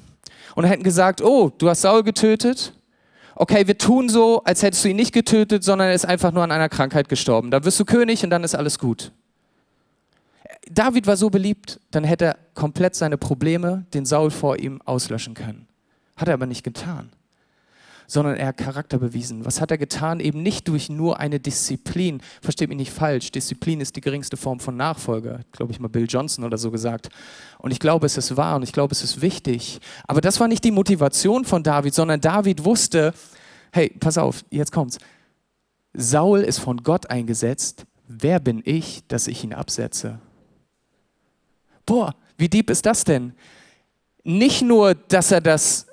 und 0.54 0.64
hätten 0.64 0.82
gesagt, 0.82 1.22
oh, 1.22 1.50
du 1.56 1.68
hast 1.68 1.82
Saul 1.82 2.02
getötet. 2.02 2.72
Okay, 3.34 3.66
wir 3.66 3.78
tun 3.78 4.08
so, 4.08 4.42
als 4.44 4.62
hättest 4.62 4.84
du 4.84 4.88
ihn 4.88 4.96
nicht 4.96 5.12
getötet, 5.12 5.64
sondern 5.64 5.88
er 5.88 5.94
ist 5.94 6.04
einfach 6.04 6.32
nur 6.32 6.42
an 6.42 6.52
einer 6.52 6.68
Krankheit 6.68 7.08
gestorben. 7.08 7.50
Da 7.50 7.64
wirst 7.64 7.80
du 7.80 7.84
König 7.84 8.22
und 8.22 8.30
dann 8.30 8.44
ist 8.44 8.54
alles 8.54 8.78
gut. 8.78 9.12
David 10.70 11.06
war 11.06 11.16
so 11.16 11.30
beliebt, 11.30 11.80
dann 11.90 12.04
hätte 12.04 12.24
er 12.26 12.36
komplett 12.54 12.94
seine 12.94 13.16
Probleme, 13.16 13.86
den 13.94 14.04
Saul 14.04 14.30
vor 14.30 14.58
ihm, 14.58 14.80
auslöschen 14.84 15.34
können. 15.34 15.66
Hat 16.16 16.28
er 16.28 16.34
aber 16.34 16.46
nicht 16.46 16.64
getan 16.64 17.10
sondern 18.10 18.34
er 18.34 18.48
hat 18.48 18.56
Charakter 18.56 18.98
bewiesen. 18.98 19.44
Was 19.44 19.60
hat 19.60 19.70
er 19.70 19.78
getan? 19.78 20.18
Eben 20.18 20.42
nicht 20.42 20.66
durch 20.66 20.88
nur 20.88 21.20
eine 21.20 21.38
Disziplin. 21.38 22.20
Versteht 22.42 22.68
mich 22.68 22.76
nicht 22.76 22.92
falsch. 22.92 23.30
Disziplin 23.30 23.80
ist 23.80 23.94
die 23.94 24.00
geringste 24.00 24.36
Form 24.36 24.58
von 24.58 24.76
Nachfolger. 24.76 25.42
Glaube 25.52 25.70
ich 25.70 25.78
mal 25.78 25.86
Bill 25.86 26.06
Johnson 26.08 26.42
oder 26.42 26.58
so 26.58 26.72
gesagt. 26.72 27.08
Und 27.58 27.70
ich 27.70 27.78
glaube, 27.78 28.06
es 28.06 28.16
ist 28.16 28.36
wahr 28.36 28.56
und 28.56 28.64
ich 28.64 28.72
glaube, 28.72 28.90
es 28.90 29.04
ist 29.04 29.22
wichtig. 29.22 29.78
Aber 30.08 30.20
das 30.20 30.40
war 30.40 30.48
nicht 30.48 30.64
die 30.64 30.72
Motivation 30.72 31.44
von 31.44 31.62
David, 31.62 31.94
sondern 31.94 32.20
David 32.20 32.64
wusste, 32.64 33.14
hey, 33.70 33.94
pass 34.00 34.18
auf, 34.18 34.44
jetzt 34.50 34.72
kommt's. 34.72 34.98
Saul 35.92 36.40
ist 36.40 36.58
von 36.58 36.78
Gott 36.82 37.08
eingesetzt. 37.10 37.86
Wer 38.08 38.40
bin 38.40 38.60
ich, 38.64 39.06
dass 39.06 39.28
ich 39.28 39.44
ihn 39.44 39.54
absetze? 39.54 40.18
Boah, 41.86 42.16
wie 42.36 42.48
deep 42.48 42.70
ist 42.70 42.86
das 42.86 43.04
denn? 43.04 43.34
Nicht 44.24 44.62
nur, 44.62 44.96
dass 44.96 45.30
er 45.30 45.40
das 45.40 45.86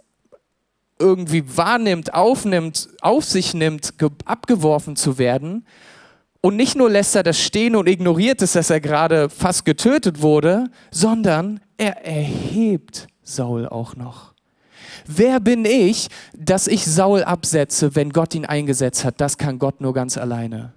irgendwie 0.99 1.57
wahrnimmt, 1.57 2.13
aufnimmt, 2.13 2.89
auf 3.01 3.25
sich 3.25 3.53
nimmt, 3.53 3.93
abgeworfen 4.25 4.95
zu 4.95 5.17
werden. 5.17 5.65
Und 6.41 6.55
nicht 6.55 6.75
nur 6.75 6.89
lässt 6.89 7.15
er 7.15 7.23
das 7.23 7.39
stehen 7.41 7.75
und 7.75 7.87
ignoriert 7.87 8.41
es, 8.41 8.53
dass 8.53 8.69
er 8.69 8.79
gerade 8.79 9.29
fast 9.29 9.65
getötet 9.65 10.21
wurde, 10.21 10.69
sondern 10.91 11.59
er 11.77 12.05
erhebt 12.05 13.07
Saul 13.23 13.67
auch 13.67 13.95
noch. 13.95 14.33
Wer 15.05 15.39
bin 15.39 15.65
ich, 15.65 16.09
dass 16.35 16.67
ich 16.67 16.85
Saul 16.85 17.23
absetze, 17.23 17.95
wenn 17.95 18.11
Gott 18.11 18.35
ihn 18.35 18.45
eingesetzt 18.45 19.05
hat? 19.05 19.21
Das 19.21 19.37
kann 19.37 19.59
Gott 19.59 19.81
nur 19.81 19.93
ganz 19.93 20.17
alleine. 20.17 20.73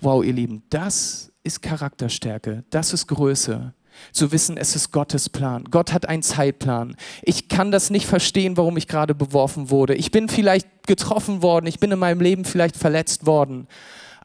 Wow, 0.00 0.24
ihr 0.24 0.32
Lieben, 0.32 0.62
das 0.70 1.32
ist 1.44 1.62
Charakterstärke, 1.62 2.64
das 2.70 2.92
ist 2.92 3.06
Größe 3.06 3.74
zu 4.12 4.32
wissen, 4.32 4.56
es 4.56 4.76
ist 4.76 4.92
Gottes 4.92 5.28
Plan. 5.28 5.64
Gott 5.70 5.92
hat 5.92 6.08
einen 6.08 6.22
Zeitplan. 6.22 6.96
Ich 7.22 7.48
kann 7.48 7.70
das 7.70 7.90
nicht 7.90 8.06
verstehen, 8.06 8.56
warum 8.56 8.76
ich 8.76 8.88
gerade 8.88 9.14
beworfen 9.14 9.70
wurde. 9.70 9.94
Ich 9.94 10.10
bin 10.10 10.28
vielleicht 10.28 10.68
getroffen 10.86 11.42
worden, 11.42 11.66
ich 11.66 11.80
bin 11.80 11.90
in 11.90 11.98
meinem 11.98 12.20
Leben 12.20 12.44
vielleicht 12.44 12.76
verletzt 12.76 13.26
worden. 13.26 13.66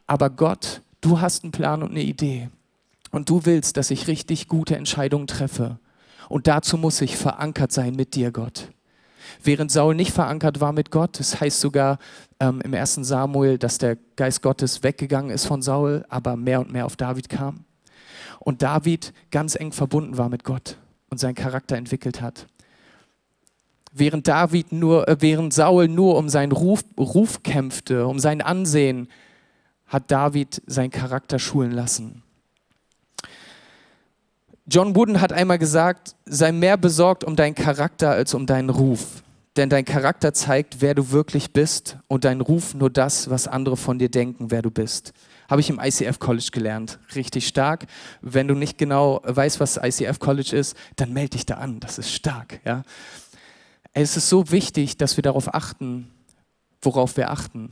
Aber 0.07 0.29
Gott, 0.29 0.81
du 1.01 1.21
hast 1.21 1.43
einen 1.43 1.51
Plan 1.51 1.83
und 1.83 1.91
eine 1.91 2.03
Idee. 2.03 2.49
Und 3.11 3.29
du 3.29 3.45
willst, 3.45 3.77
dass 3.77 3.91
ich 3.91 4.07
richtig 4.07 4.47
gute 4.47 4.75
Entscheidungen 4.75 5.27
treffe. 5.27 5.79
Und 6.27 6.47
dazu 6.47 6.77
muss 6.77 7.01
ich 7.01 7.17
verankert 7.17 7.71
sein 7.71 7.95
mit 7.95 8.13
dir, 8.15 8.31
Gott. 8.31 8.69
Während 9.43 9.71
Saul 9.71 9.95
nicht 9.95 10.11
verankert 10.11 10.59
war 10.59 10.73
mit 10.73 10.91
Gott, 10.91 11.19
das 11.19 11.39
heißt 11.39 11.59
sogar 11.59 11.97
ähm, 12.39 12.61
im 12.61 12.73
ersten 12.73 13.03
Samuel, 13.03 13.57
dass 13.57 13.77
der 13.77 13.97
Geist 14.15 14.41
Gottes 14.41 14.83
weggegangen 14.83 15.31
ist 15.31 15.45
von 15.45 15.61
Saul, 15.61 16.05
aber 16.09 16.35
mehr 16.35 16.59
und 16.59 16.71
mehr 16.71 16.85
auf 16.85 16.95
David 16.95 17.29
kam 17.29 17.65
und 18.49 18.63
David 18.63 19.13
ganz 19.29 19.53
eng 19.53 19.71
verbunden 19.71 20.17
war 20.17 20.27
mit 20.27 20.43
Gott 20.43 20.77
und 21.11 21.19
seinen 21.19 21.35
Charakter 21.35 21.77
entwickelt 21.77 22.19
hat. 22.19 22.47
Während 23.91 24.27
David 24.27 24.71
nur, 24.71 25.07
äh, 25.07 25.17
während 25.19 25.53
Saul 25.53 25.87
nur 25.87 26.17
um 26.17 26.29
seinen 26.29 26.51
Ruf, 26.51 26.83
Ruf 26.97 27.43
kämpfte, 27.43 28.07
um 28.07 28.17
sein 28.17 28.41
Ansehen, 28.41 29.07
hat 29.85 30.09
David 30.09 30.63
seinen 30.65 30.89
Charakter 30.89 31.37
schulen 31.37 31.71
lassen. 31.71 32.23
John 34.65 34.95
Wooden 34.95 35.21
hat 35.21 35.31
einmal 35.31 35.59
gesagt, 35.59 36.15
sei 36.25 36.51
mehr 36.51 36.77
besorgt 36.77 37.23
um 37.23 37.35
deinen 37.35 37.53
Charakter 37.53 38.09
als 38.09 38.33
um 38.33 38.47
deinen 38.47 38.71
Ruf. 38.71 39.21
Denn 39.57 39.69
dein 39.69 39.85
Charakter 39.85 40.33
zeigt, 40.33 40.81
wer 40.81 40.95
du 40.95 41.11
wirklich 41.11 41.53
bist 41.53 41.97
und 42.07 42.23
dein 42.25 42.41
Ruf 42.41 42.73
nur 42.73 42.89
das, 42.89 43.29
was 43.29 43.47
andere 43.47 43.77
von 43.77 43.99
dir 43.99 44.09
denken, 44.09 44.49
wer 44.49 44.63
du 44.63 44.71
bist. 44.71 45.13
Habe 45.49 45.61
ich 45.61 45.69
im 45.69 45.79
ICF 45.79 46.19
College 46.19 46.49
gelernt. 46.51 46.99
Richtig 47.15 47.47
stark. 47.47 47.87
Wenn 48.21 48.47
du 48.47 48.53
nicht 48.53 48.77
genau 48.77 49.21
weißt, 49.23 49.59
was 49.59 49.77
ICF 49.77 50.19
College 50.19 50.55
ist, 50.55 50.77
dann 50.95 51.11
melde 51.11 51.31
dich 51.31 51.45
da 51.45 51.55
an. 51.55 51.79
Das 51.79 51.97
ist 51.97 52.13
stark. 52.13 52.59
Ja? 52.65 52.83
Es 53.93 54.15
ist 54.15 54.29
so 54.29 54.51
wichtig, 54.51 54.97
dass 54.97 55.17
wir 55.17 55.23
darauf 55.23 55.53
achten, 55.53 56.11
worauf 56.81 57.17
wir 57.17 57.31
achten. 57.31 57.71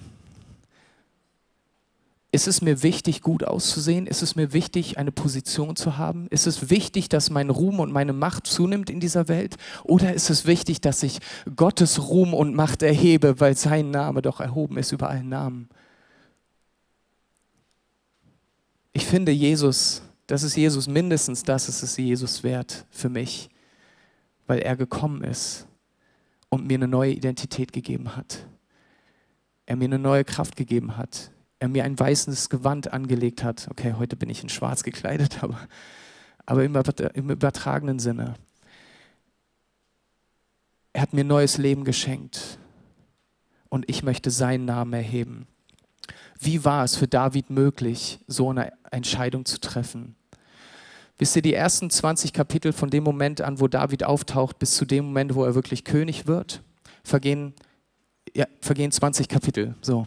Ist 2.32 2.48
es 2.48 2.62
mir 2.62 2.84
wichtig, 2.84 3.22
gut 3.22 3.44
auszusehen? 3.44 4.06
Ist 4.06 4.22
es 4.22 4.36
mir 4.36 4.52
wichtig, 4.52 4.98
eine 4.98 5.12
Position 5.12 5.76
zu 5.76 5.98
haben? 5.98 6.28
Ist 6.30 6.46
es 6.46 6.70
wichtig, 6.70 7.08
dass 7.10 7.30
mein 7.30 7.50
Ruhm 7.50 7.80
und 7.80 7.92
meine 7.92 8.12
Macht 8.12 8.48
zunimmt 8.48 8.90
in 8.90 9.00
dieser 9.00 9.28
Welt? 9.28 9.56
Oder 9.84 10.14
ist 10.14 10.30
es 10.30 10.46
wichtig, 10.46 10.82
dass 10.82 11.04
ich 11.04 11.20
Gottes 11.56 12.10
Ruhm 12.10 12.34
und 12.34 12.54
Macht 12.54 12.84
erhebe, 12.84 13.40
weil 13.40 13.56
sein 13.56 13.92
Name 13.92 14.22
doch 14.22 14.42
erhoben 14.42 14.78
ist 14.78 14.92
über 14.92 15.10
allen 15.10 15.30
Namen? 15.30 15.70
Ich 18.98 19.06
finde 19.06 19.32
Jesus, 19.32 20.02
das 20.26 20.42
ist 20.42 20.56
Jesus 20.56 20.88
mindestens 20.88 21.44
das 21.44 21.70
ist 21.70 21.84
es 21.84 21.98
Jesus 21.98 22.42
wert 22.42 22.88
für 22.90 23.10
mich, 23.10 23.48
weil 24.48 24.58
er 24.58 24.76
gekommen 24.76 25.24
ist 25.24 25.68
und 26.50 26.66
mir 26.66 26.80
eine 26.80 26.88
neue 26.88 27.12
Identität 27.12 27.74
gegeben 27.74 28.18
hat. 28.18 28.48
Er 29.68 29.76
mir 29.76 29.86
eine 29.86 30.00
neue 30.00 30.24
Kraft 30.24 30.56
gegeben 30.56 30.98
hat. 30.98 31.30
Er 31.60 31.68
mir 31.68 31.84
ein 31.84 32.00
weißes 32.00 32.50
Gewand 32.50 32.92
angelegt 32.92 33.44
hat. 33.44 33.68
Okay, 33.70 33.94
heute 34.00 34.16
bin 34.16 34.32
ich 34.32 34.42
in 34.42 34.50
schwarz 34.50 34.82
gekleidet, 34.82 35.44
aber, 35.44 35.60
aber 36.48 36.64
im, 36.64 37.30
übertragenen 37.30 38.00
Sinne. 38.00 38.34
Er 40.94 41.04
hat 41.04 41.14
mir 41.14 41.24
neues 41.24 41.60
Leben 41.60 41.84
geschenkt 41.84 42.58
und 43.70 43.88
ich 43.92 44.02
möchte 44.02 44.32
seinen 44.32 44.66
Namen 44.66 44.94
erheben. 44.94 45.46
Wie 46.40 46.64
war 46.64 46.84
es 46.84 46.96
für 46.96 47.08
David 47.08 47.50
möglich, 47.50 48.20
so 48.28 48.50
eine 48.50 48.72
Entscheidung 48.92 49.46
zu 49.46 49.60
treffen? 49.60 50.16
Wisst 51.18 51.36
ihr, 51.36 51.42
die 51.42 51.54
ersten 51.54 51.90
20 51.90 52.32
Kapitel 52.32 52.74
von 52.74 52.90
dem 52.92 53.04
Moment 53.04 53.42
an, 53.42 53.60
wo 53.60 53.68
David 53.68 54.04
auftaucht, 54.04 54.60
bis 54.60 54.76
zu 54.76 54.86
dem 54.86 55.06
Moment, 55.06 55.34
wo 55.34 55.44
er 55.44 55.56
wirklich 55.56 55.84
König 55.84 56.28
wird, 56.28 56.62
vergehen, 57.04 57.54
ja, 58.36 58.46
vergehen 58.62 58.92
20 58.92 59.28
Kapitel. 59.28 59.74
So. 59.82 60.06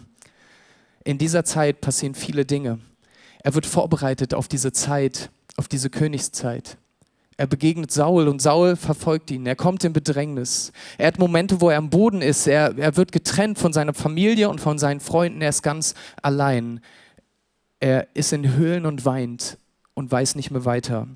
In 1.02 1.18
dieser 1.18 1.44
Zeit 1.44 1.80
passieren 1.80 2.14
viele 2.14 2.44
Dinge. 2.44 2.78
Er 3.42 3.54
wird 3.54 3.66
vorbereitet 3.66 4.34
auf 4.34 4.46
diese 4.46 4.70
Zeit, 4.70 5.30
auf 5.56 5.66
diese 5.66 5.90
Königszeit. 5.90 6.76
Er 7.40 7.46
begegnet 7.46 7.90
Saul 7.90 8.29
und 8.29 8.42
Saul 8.42 8.76
verfolgt 8.76 9.31
ihn. 9.31 9.46
Er 9.46 9.57
kommt 9.57 9.83
in 9.85 9.94
Bedrängnis. 9.94 10.72
Er 10.98 11.07
hat 11.07 11.18
Momente, 11.18 11.62
wo 11.62 11.70
er 11.70 11.79
am 11.79 11.88
Boden 11.88 12.20
ist. 12.20 12.46
Er, 12.46 12.76
er 12.76 12.98
wird 12.98 13.12
getrennt 13.12 13.59
von 13.59 13.72
seiner 13.72 13.94
Familie 13.94 14.50
und 14.50 14.61
von 14.61 14.79
seinen 14.79 15.00
Freunden. 15.00 15.40
Er 15.40 15.48
ist 15.48 15.62
ganz 15.62 15.94
allein. 16.20 16.83
Er 17.79 18.14
ist 18.14 18.35
in 18.35 18.57
Höhlen 18.57 18.85
und 18.85 19.07
weint 19.07 19.57
und 19.94 20.12
weiß 20.12 20.35
nicht 20.35 20.50
mehr 20.50 20.66
weiter. 20.66 21.09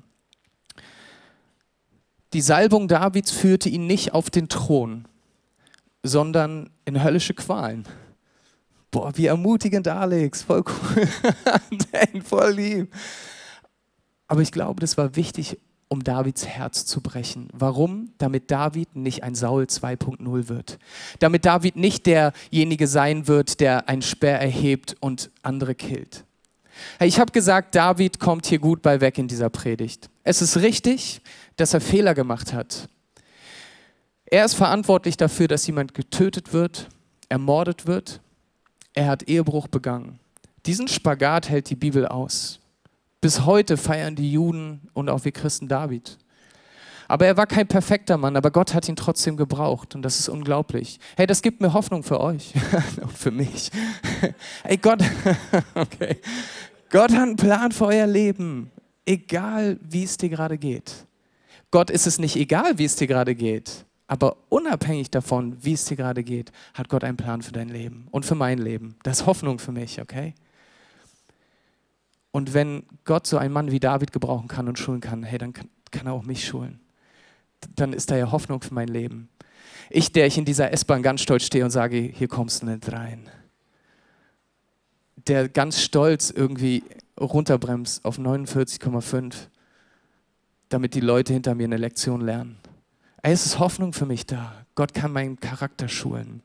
Die 2.33 2.41
Salbung 2.41 2.87
Davids 2.87 3.29
führte 3.29 3.69
ihn 3.69 3.85
nicht 3.85 4.15
auf 4.15 4.31
den 4.31 4.49
Thron, 4.49 5.07
sondern 6.01 6.71
in 6.85 7.03
höllische 7.03 7.35
Qualen. 7.35 7.85
Boah, 8.89 9.15
wie 9.15 9.27
ermutigend, 9.27 9.87
Alex. 9.87 10.41
Voll 10.41 10.63
cool. 10.65 12.23
voll 12.23 12.51
lieb. 12.53 12.91
Aber 14.27 14.41
ich 14.41 14.51
glaube, 14.51 14.79
das 14.79 14.97
war 14.97 15.15
wichtig, 15.15 15.59
um 15.87 16.03
Davids 16.03 16.45
Herz 16.45 16.85
zu 16.85 17.01
brechen. 17.01 17.47
Warum? 17.53 18.11
Damit 18.17 18.51
David 18.51 18.95
nicht 18.95 19.23
ein 19.23 19.35
Saul 19.35 19.63
2.0 19.63 20.49
wird. 20.49 20.79
Damit 21.19 21.45
David 21.45 21.75
nicht 21.75 22.05
derjenige 22.05 22.87
sein 22.87 23.27
wird, 23.27 23.59
der 23.59 23.87
ein 23.87 24.01
Speer 24.01 24.39
erhebt 24.39 24.95
und 24.99 25.29
andere 25.43 25.75
killt. 25.75 26.25
Ich 26.99 27.19
habe 27.19 27.31
gesagt, 27.31 27.75
David 27.75 28.19
kommt 28.19 28.45
hier 28.47 28.59
gut 28.59 28.81
bei 28.81 28.99
weg 28.99 29.17
in 29.17 29.27
dieser 29.27 29.49
Predigt. 29.49 30.09
Es 30.23 30.41
ist 30.41 30.57
richtig, 30.57 31.21
dass 31.55 31.73
er 31.73 31.81
Fehler 31.81 32.13
gemacht 32.13 32.53
hat. 32.53 32.89
Er 34.25 34.43
ist 34.43 34.55
verantwortlich 34.55 35.17
dafür, 35.17 35.47
dass 35.47 35.67
jemand 35.67 35.93
getötet 35.93 36.51
wird, 36.51 36.89
ermordet 37.29 37.85
wird. 37.85 38.19
Er 38.93 39.07
hat 39.07 39.23
Ehebruch 39.23 39.67
begangen. 39.67 40.19
Diesen 40.65 40.87
Spagat 40.87 41.49
hält 41.49 41.69
die 41.69 41.75
Bibel 41.75 42.07
aus. 42.07 42.59
Bis 43.25 43.43
heute 43.43 43.75
feiern 43.75 44.15
die 44.15 44.31
Juden 44.31 44.81
und 44.93 45.09
auch 45.09 45.25
wir 45.25 45.31
Christen 45.31 45.67
David. 45.67 46.19
Aber 47.07 47.25
er 47.25 47.37
war 47.37 47.47
kein 47.47 47.67
perfekter 47.67 48.17
Mann, 48.17 48.37
aber 48.37 48.51
Gott 48.51 48.75
hat 48.75 48.87
ihn 48.87 48.95
trotzdem 48.95 49.35
gebraucht 49.35 49.95
und 49.95 50.03
das 50.03 50.19
ist 50.19 50.29
unglaublich. 50.29 50.99
Hey, 51.17 51.25
das 51.25 51.41
gibt 51.41 51.59
mir 51.59 51.73
Hoffnung 51.73 52.03
für 52.03 52.21
euch 52.21 52.53
und 53.01 53.11
für 53.17 53.31
mich. 53.31 53.71
Ey, 54.63 54.77
Gott, 54.77 55.03
okay. 55.73 56.17
Gott 56.91 57.13
hat 57.13 57.23
einen 57.23 57.35
Plan 57.35 57.71
für 57.71 57.87
euer 57.87 58.05
Leben, 58.05 58.69
egal 59.07 59.79
wie 59.81 60.03
es 60.03 60.17
dir 60.17 60.29
gerade 60.29 60.59
geht. 60.59 60.93
Gott 61.71 61.89
ist 61.89 62.05
es 62.05 62.19
nicht 62.19 62.35
egal, 62.35 62.77
wie 62.77 62.85
es 62.85 62.95
dir 62.95 63.07
gerade 63.07 63.33
geht, 63.33 63.85
aber 64.05 64.37
unabhängig 64.49 65.09
davon, 65.09 65.57
wie 65.63 65.73
es 65.73 65.85
dir 65.85 65.97
gerade 65.97 66.23
geht, 66.23 66.51
hat 66.75 66.89
Gott 66.89 67.03
einen 67.03 67.17
Plan 67.17 67.41
für 67.41 67.53
dein 67.53 67.69
Leben 67.69 68.07
und 68.11 68.23
für 68.23 68.35
mein 68.35 68.59
Leben. 68.59 68.97
Das 69.01 69.21
ist 69.21 69.25
Hoffnung 69.25 69.57
für 69.57 69.71
mich, 69.71 69.99
okay? 69.99 70.35
Und 72.35 72.53
wenn 72.53 72.83
Gott 73.05 73.25
so 73.25 73.37
einen 73.37 73.53
Mann 73.53 73.71
wie 73.71 73.79
David 73.79 74.11
gebrauchen 74.11 74.49
kann 74.49 74.67
und 74.67 74.77
schulen 74.77 74.99
kann, 74.99 75.23
hey, 75.23 75.37
dann 75.37 75.53
kann, 75.53 75.69
kann 75.89 76.05
er 76.05 76.11
auch 76.11 76.23
mich 76.23 76.45
schulen. 76.45 76.81
Dann 77.77 77.93
ist 77.93 78.11
da 78.11 78.17
ja 78.17 78.29
Hoffnung 78.29 78.59
für 78.59 78.73
mein 78.73 78.89
Leben. 78.89 79.29
Ich, 79.89 80.11
der 80.11 80.27
ich 80.27 80.37
in 80.37 80.43
dieser 80.43 80.73
S-Bahn 80.73 81.01
ganz 81.01 81.21
stolz 81.21 81.45
stehe 81.45 81.63
und 81.63 81.71
sage, 81.71 81.95
hier 81.97 82.27
kommst 82.27 82.61
du 82.61 82.65
nicht 82.65 82.91
rein. 82.91 83.29
Der 85.27 85.47
ganz 85.47 85.81
stolz 85.81 86.29
irgendwie 86.29 86.83
runterbremst 87.17 88.03
auf 88.03 88.19
49,5, 88.19 89.33
damit 90.67 90.93
die 90.93 90.99
Leute 90.99 91.31
hinter 91.31 91.55
mir 91.55 91.63
eine 91.63 91.77
Lektion 91.77 92.19
lernen. 92.19 92.57
Es 93.21 93.45
ist 93.45 93.59
Hoffnung 93.59 93.93
für 93.93 94.05
mich 94.05 94.25
da. 94.25 94.65
Gott 94.75 94.93
kann 94.93 95.13
meinen 95.13 95.39
Charakter 95.39 95.87
schulen. 95.87 96.41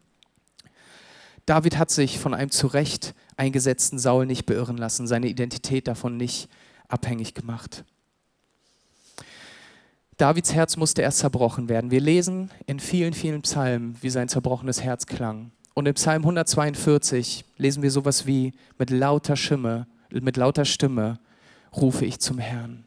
David 1.51 1.79
hat 1.79 1.91
sich 1.91 2.21
von 2.21 2.33
einem 2.33 2.53
zurecht 2.53 3.13
eingesetzten 3.37 3.99
Saul 3.99 4.25
nicht 4.25 4.47
beirren 4.47 4.77
lassen, 4.77 5.09
seine 5.09 5.27
Identität 5.27 5.89
davon 5.89 6.17
nicht 6.17 6.49
abhängig 6.87 7.35
gemacht. 7.35 7.83
Davids 10.17 10.55
Herz 10.55 10.77
musste 10.77 11.03
erst 11.03 11.19
zerbrochen 11.19 11.69
werden. 11.69 11.91
Wir 11.91 12.01
lesen 12.01 12.53
in 12.67 12.79
vielen, 12.79 13.15
vielen 13.15 13.43
Psalmen, 13.43 13.97
wie 14.01 14.11
sein 14.11 14.29
zerbrochenes 14.29 14.81
Herz 14.85 15.07
klang. 15.07 15.51
Und 15.75 15.87
im 15.87 15.95
Psalm 15.95 16.23
142 16.23 17.45
lesen 17.59 17.83
wir 17.83 17.91
sowas 17.91 18.29
wie, 18.29 18.53
mit 18.79 18.91
lauter 18.91 19.35
Stimme, 19.35 19.89
mit 20.09 20.37
lauter 20.37 20.65
Stimme 20.65 21.19
rufe 21.75 22.05
ich 22.05 22.21
zum 22.21 22.39
Herrn. 22.39 22.85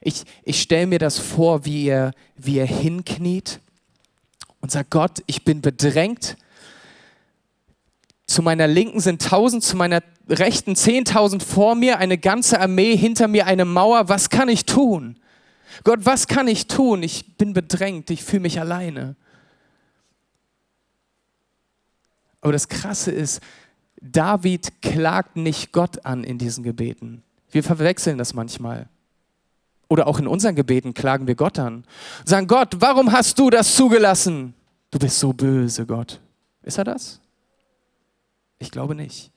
Ich, 0.00 0.24
ich 0.42 0.62
stelle 0.62 0.86
mir 0.86 0.98
das 0.98 1.18
vor, 1.18 1.66
wie 1.66 1.88
er, 1.88 2.12
wie 2.34 2.60
er 2.60 2.66
hinkniet 2.66 3.60
und 4.62 4.72
sagt, 4.72 4.88
Gott, 4.88 5.22
ich 5.26 5.44
bin 5.44 5.60
bedrängt, 5.60 6.38
zu 8.28 8.42
meiner 8.42 8.66
Linken 8.66 9.00
sind 9.00 9.22
tausend, 9.22 9.64
zu 9.64 9.74
meiner 9.76 10.02
Rechten 10.28 10.76
zehntausend 10.76 11.42
vor 11.42 11.74
mir, 11.74 11.98
eine 11.98 12.18
ganze 12.18 12.60
Armee 12.60 12.94
hinter 12.94 13.26
mir, 13.26 13.46
eine 13.46 13.64
Mauer. 13.64 14.10
Was 14.10 14.28
kann 14.28 14.50
ich 14.50 14.66
tun? 14.66 15.18
Gott, 15.82 16.00
was 16.02 16.26
kann 16.26 16.46
ich 16.46 16.66
tun? 16.66 17.02
Ich 17.02 17.38
bin 17.38 17.54
bedrängt, 17.54 18.10
ich 18.10 18.22
fühle 18.22 18.42
mich 18.42 18.60
alleine. 18.60 19.16
Aber 22.42 22.52
das 22.52 22.68
Krasse 22.68 23.10
ist, 23.10 23.40
David 24.00 24.82
klagt 24.82 25.36
nicht 25.36 25.72
Gott 25.72 26.04
an 26.04 26.22
in 26.22 26.36
diesen 26.36 26.62
Gebeten. 26.62 27.22
Wir 27.50 27.64
verwechseln 27.64 28.18
das 28.18 28.34
manchmal. 28.34 28.90
Oder 29.88 30.06
auch 30.06 30.18
in 30.18 30.26
unseren 30.26 30.54
Gebeten 30.54 30.92
klagen 30.92 31.26
wir 31.26 31.34
Gott 31.34 31.58
an. 31.58 31.84
sagen, 32.26 32.46
Gott, 32.46 32.76
warum 32.78 33.10
hast 33.10 33.38
du 33.38 33.48
das 33.48 33.74
zugelassen? 33.74 34.52
Du 34.90 34.98
bist 34.98 35.18
so 35.18 35.32
böse, 35.32 35.86
Gott. 35.86 36.20
Ist 36.62 36.76
er 36.76 36.84
das? 36.84 37.20
Ich 38.58 38.70
glaube 38.70 38.94
nicht. 38.94 39.30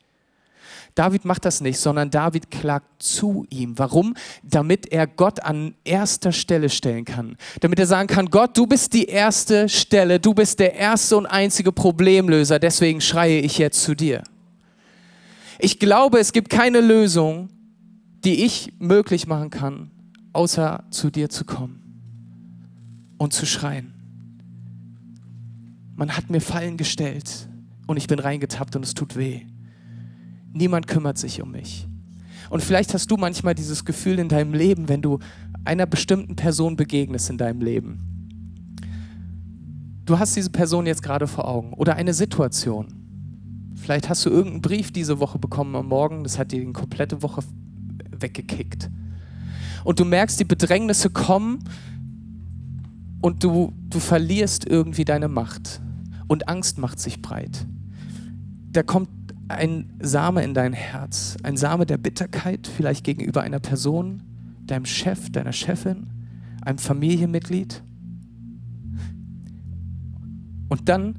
David 0.96 1.24
macht 1.26 1.46
das 1.46 1.62
nicht, 1.62 1.80
sondern 1.80 2.10
David 2.10 2.52
klagt 2.52 3.02
zu 3.02 3.46
ihm. 3.50 3.78
Warum? 3.78 4.16
Damit 4.44 4.92
er 4.92 5.08
Gott 5.08 5.42
an 5.42 5.76
erster 5.84 6.32
Stelle 6.32 6.70
stellen 6.70 7.06
kann. 7.06 7.38
Damit 7.62 7.80
er 7.80 7.86
sagen 7.86 8.08
kann, 8.08 8.30
Gott, 8.30 8.58
du 8.58 8.68
bist 8.68 8.94
die 8.94 9.06
erste 9.06 9.70
Stelle, 9.70 10.20
du 10.20 10.34
bist 10.34 10.60
der 10.60 10.76
erste 10.76 11.18
und 11.18 11.26
einzige 11.26 11.72
Problemlöser, 11.72 12.60
deswegen 12.60 13.00
schreie 13.00 13.40
ich 13.40 13.58
jetzt 13.58 13.84
zu 13.84 13.96
dir. 13.96 14.24
Ich 15.60 15.80
glaube, 15.80 16.20
es 16.20 16.34
gibt 16.34 16.50
keine 16.50 16.82
Lösung, 16.82 17.50
die 18.26 18.44
ich 18.44 18.74
möglich 18.80 19.28
machen 19.28 19.50
kann, 19.50 19.92
außer 20.34 20.84
zu 20.90 21.10
dir 21.10 21.30
zu 21.30 21.46
kommen 21.46 21.82
und 23.18 23.32
zu 23.32 23.46
schreien. 23.46 23.94
Man 25.96 26.18
hat 26.18 26.30
mir 26.30 26.42
Fallen 26.42 26.78
gestellt 26.78 27.48
und 27.92 27.98
ich 27.98 28.08
bin 28.08 28.20
reingetappt 28.20 28.78
und 28.78 28.86
es 28.86 28.94
tut 28.94 29.18
weh. 29.18 29.42
Niemand 30.54 30.88
kümmert 30.88 31.18
sich 31.18 31.42
um 31.42 31.52
mich. 31.52 31.88
Und 32.50 32.64
vielleicht 32.64 32.94
hast 32.94 33.12
du 33.12 33.18
manchmal 33.18 33.54
dieses 33.54 33.86
Gefühl 33.86 34.18
in 34.18 34.30
deinem 34.30 34.54
Leben, 34.54 34.88
wenn 34.90 35.02
du 35.02 35.20
einer 35.66 35.86
bestimmten 35.86 36.36
Person 36.36 36.78
begegnest 36.78 37.30
in 37.30 37.38
deinem 37.38 37.62
Leben. 37.62 38.00
Du 40.06 40.18
hast 40.18 40.36
diese 40.36 40.50
Person 40.50 40.86
jetzt 40.86 41.04
gerade 41.04 41.28
vor 41.28 41.48
Augen 41.48 41.74
oder 41.74 41.96
eine 41.96 42.14
Situation. 42.14 42.88
Vielleicht 43.76 44.10
hast 44.10 44.26
du 44.26 44.30
irgendeinen 44.30 44.62
Brief 44.62 44.92
diese 44.92 45.20
Woche 45.20 45.38
bekommen 45.38 45.76
am 45.76 45.88
Morgen, 45.88 46.24
das 46.24 46.40
hat 46.40 46.52
dir 46.52 46.66
die 46.66 46.72
komplette 46.72 47.22
Woche 47.22 47.44
weggekickt. 48.18 48.90
Und 49.84 50.00
du 50.00 50.06
merkst, 50.06 50.40
die 50.40 50.46
Bedrängnisse 50.46 51.10
kommen 51.10 51.60
und 53.22 53.44
du, 53.44 53.74
du 53.90 54.00
verlierst 54.00 54.66
irgendwie 54.66 55.04
deine 55.06 55.28
Macht. 55.28 55.82
Und 56.28 56.48
Angst 56.48 56.78
macht 56.78 57.00
sich 57.00 57.22
breit 57.22 57.66
da 58.72 58.84
kommt 58.84 59.10
ein 59.50 59.94
Same 60.00 60.44
in 60.44 60.54
dein 60.54 60.74
Herz, 60.74 61.38
ein 61.44 61.58
Same 61.58 61.86
der 61.86 61.98
Bitterkeit, 61.98 62.68
vielleicht 62.68 63.04
gegenüber 63.04 63.42
einer 63.42 63.60
Person, 63.60 64.24
deinem 64.66 64.86
Chef, 64.86 65.30
deiner 65.30 65.52
Chefin, 65.52 66.08
einem 66.62 66.78
Familienmitglied. 66.78 67.84
Und 70.70 70.88
dann 70.88 71.16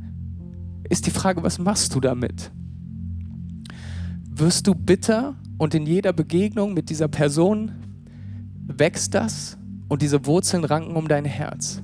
ist 0.89 1.07
die 1.07 1.11
Frage, 1.11 1.43
was 1.43 1.59
machst 1.59 1.95
du 1.95 2.01
damit? 2.01 2.51
Wirst 4.31 4.67
du 4.67 4.75
bitter 4.75 5.37
und 5.59 5.75
in 5.75 5.87
jeder 5.87 6.13
Begegnung 6.13 6.73
mit 6.73 6.89
dieser 6.89 7.09
Person 7.09 7.73
wächst 8.67 9.15
das 9.15 9.59
und 9.89 10.01
diese 10.01 10.25
Wurzeln 10.25 10.65
ranken 10.65 10.97
um 10.97 11.07
dein 11.07 11.27
Herz. 11.27 11.83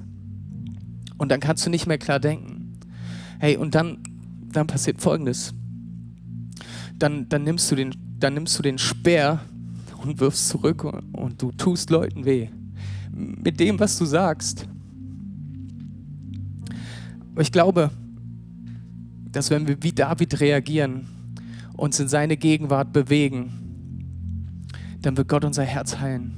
Und 1.18 1.30
dann 1.30 1.40
kannst 1.40 1.66
du 1.66 1.70
nicht 1.70 1.86
mehr 1.86 1.98
klar 1.98 2.20
denken. 2.20 2.78
Hey, 3.38 3.56
und 3.58 3.74
dann, 3.74 3.98
dann 4.50 4.66
passiert 4.66 5.02
Folgendes 5.02 5.52
dann, 6.98 7.28
dann, 7.28 7.44
nimmst 7.44 7.70
du 7.70 7.76
den, 7.76 7.94
dann 8.18 8.34
nimmst 8.34 8.58
du 8.58 8.62
den 8.62 8.78
Speer 8.78 9.40
und 10.02 10.20
wirfst 10.20 10.48
zurück 10.48 10.84
und, 10.84 11.14
und 11.14 11.42
du 11.42 11.52
tust 11.52 11.90
Leuten 11.90 12.24
weh. 12.24 12.48
Mit 13.12 13.58
dem, 13.60 13.78
was 13.80 13.98
du 13.98 14.04
sagst. 14.04 14.66
Aber 17.32 17.42
ich 17.42 17.52
glaube, 17.52 17.90
dass 19.30 19.50
wenn 19.50 19.68
wir 19.68 19.82
wie 19.82 19.92
David 19.92 20.40
reagieren, 20.40 21.06
uns 21.76 22.00
in 22.00 22.08
seine 22.08 22.36
Gegenwart 22.36 22.92
bewegen, 22.92 23.52
dann 25.00 25.16
wird 25.16 25.28
Gott 25.28 25.44
unser 25.44 25.62
Herz 25.62 25.98
heilen. 25.98 26.32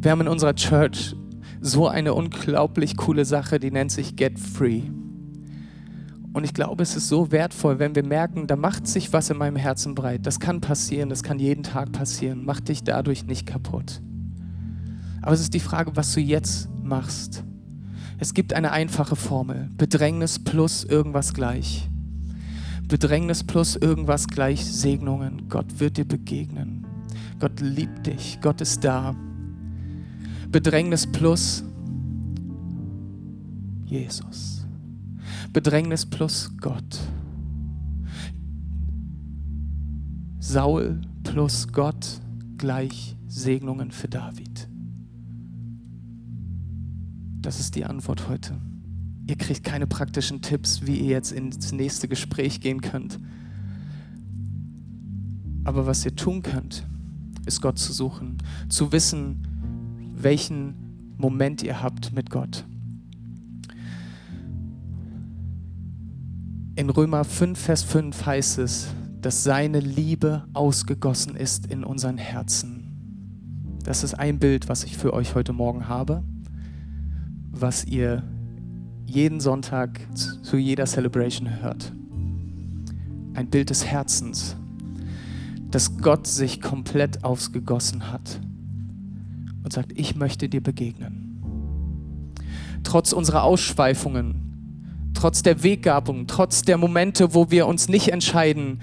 Wir 0.00 0.10
haben 0.10 0.22
in 0.22 0.28
unserer 0.28 0.54
Church 0.54 1.14
so 1.60 1.86
eine 1.86 2.14
unglaublich 2.14 2.96
coole 2.96 3.24
Sache, 3.24 3.60
die 3.60 3.70
nennt 3.70 3.92
sich 3.92 4.16
Get 4.16 4.38
Free. 4.38 4.82
Und 6.32 6.44
ich 6.44 6.54
glaube, 6.54 6.82
es 6.82 6.94
ist 6.94 7.08
so 7.08 7.32
wertvoll, 7.32 7.78
wenn 7.78 7.94
wir 7.94 8.04
merken, 8.04 8.46
da 8.46 8.54
macht 8.54 8.86
sich 8.86 9.12
was 9.12 9.30
in 9.30 9.36
meinem 9.36 9.56
Herzen 9.56 9.94
breit. 9.94 10.26
Das 10.26 10.38
kann 10.38 10.60
passieren, 10.60 11.08
das 11.08 11.22
kann 11.22 11.40
jeden 11.40 11.64
Tag 11.64 11.90
passieren. 11.90 12.44
Mach 12.44 12.60
dich 12.60 12.84
dadurch 12.84 13.26
nicht 13.26 13.46
kaputt. 13.46 14.00
Aber 15.22 15.32
es 15.32 15.40
ist 15.40 15.54
die 15.54 15.60
Frage, 15.60 15.96
was 15.96 16.14
du 16.14 16.20
jetzt 16.20 16.68
machst. 16.82 17.44
Es 18.18 18.32
gibt 18.32 18.52
eine 18.52 18.70
einfache 18.70 19.16
Formel. 19.16 19.70
Bedrängnis 19.76 20.38
plus 20.38 20.84
irgendwas 20.84 21.34
gleich. 21.34 21.88
Bedrängnis 22.86 23.42
plus 23.42 23.76
irgendwas 23.76 24.28
gleich 24.28 24.64
Segnungen. 24.64 25.48
Gott 25.48 25.80
wird 25.80 25.96
dir 25.96 26.04
begegnen. 26.04 26.86
Gott 27.40 27.60
liebt 27.60 28.06
dich. 28.06 28.38
Gott 28.40 28.60
ist 28.60 28.84
da. 28.84 29.16
Bedrängnis 30.50 31.06
plus 31.06 31.64
Jesus. 33.84 34.59
Bedrängnis 35.52 36.06
plus 36.06 36.52
Gott. 36.60 37.00
Saul 40.38 41.00
plus 41.24 41.72
Gott 41.72 42.20
gleich 42.56 43.16
Segnungen 43.26 43.90
für 43.90 44.06
David. 44.06 44.68
Das 47.40 47.58
ist 47.58 47.74
die 47.74 47.84
Antwort 47.84 48.28
heute. 48.28 48.60
Ihr 49.26 49.36
kriegt 49.36 49.64
keine 49.64 49.88
praktischen 49.88 50.40
Tipps, 50.40 50.86
wie 50.86 50.96
ihr 50.96 51.10
jetzt 51.10 51.32
ins 51.32 51.72
nächste 51.72 52.06
Gespräch 52.06 52.60
gehen 52.60 52.80
könnt. 52.80 53.18
Aber 55.64 55.86
was 55.86 56.04
ihr 56.04 56.14
tun 56.14 56.42
könnt, 56.42 56.86
ist 57.46 57.60
Gott 57.60 57.78
zu 57.78 57.92
suchen, 57.92 58.38
zu 58.68 58.92
wissen, 58.92 60.12
welchen 60.14 60.74
Moment 61.16 61.62
ihr 61.62 61.82
habt 61.82 62.12
mit 62.12 62.30
Gott. 62.30 62.64
In 66.80 66.88
Römer 66.88 67.24
5, 67.24 67.60
Vers 67.60 67.82
5 67.82 68.24
heißt 68.24 68.58
es, 68.58 68.88
dass 69.20 69.44
seine 69.44 69.80
Liebe 69.80 70.46
ausgegossen 70.54 71.36
ist 71.36 71.66
in 71.66 71.84
unseren 71.84 72.16
Herzen. 72.16 73.76
Das 73.84 74.02
ist 74.02 74.14
ein 74.14 74.38
Bild, 74.38 74.70
was 74.70 74.84
ich 74.84 74.96
für 74.96 75.12
euch 75.12 75.34
heute 75.34 75.52
Morgen 75.52 75.88
habe 75.88 76.24
was 77.60 77.84
ihr 77.84 78.22
jeden 79.06 79.40
Sonntag 79.40 80.00
zu 80.14 80.56
jeder 80.56 80.86
Celebration 80.86 81.60
hört. 81.60 81.92
Ein 83.34 83.50
Bild 83.50 83.70
des 83.70 83.84
Herzens, 83.84 84.56
dass 85.70 85.98
Gott 85.98 86.26
sich 86.26 86.60
komplett 86.60 87.22
ausgegossen 87.24 88.10
hat 88.10 88.40
und 89.62 89.72
sagt, 89.72 89.92
ich 89.94 90.16
möchte 90.16 90.48
dir 90.48 90.62
begegnen. 90.62 91.42
Trotz 92.82 93.12
unserer 93.12 93.42
Ausschweifungen, 93.42 94.49
trotz 95.20 95.42
der 95.42 95.62
Weggabung, 95.62 96.26
trotz 96.26 96.62
der 96.62 96.78
Momente, 96.78 97.34
wo 97.34 97.50
wir 97.50 97.66
uns 97.66 97.90
nicht 97.90 98.10
entscheiden, 98.10 98.80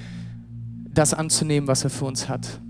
das 0.94 1.16
anzunehmen, 1.16 1.68
was 1.68 1.84
er 1.84 1.90
für 1.90 2.06
uns 2.06 2.30
hat. 2.30 2.62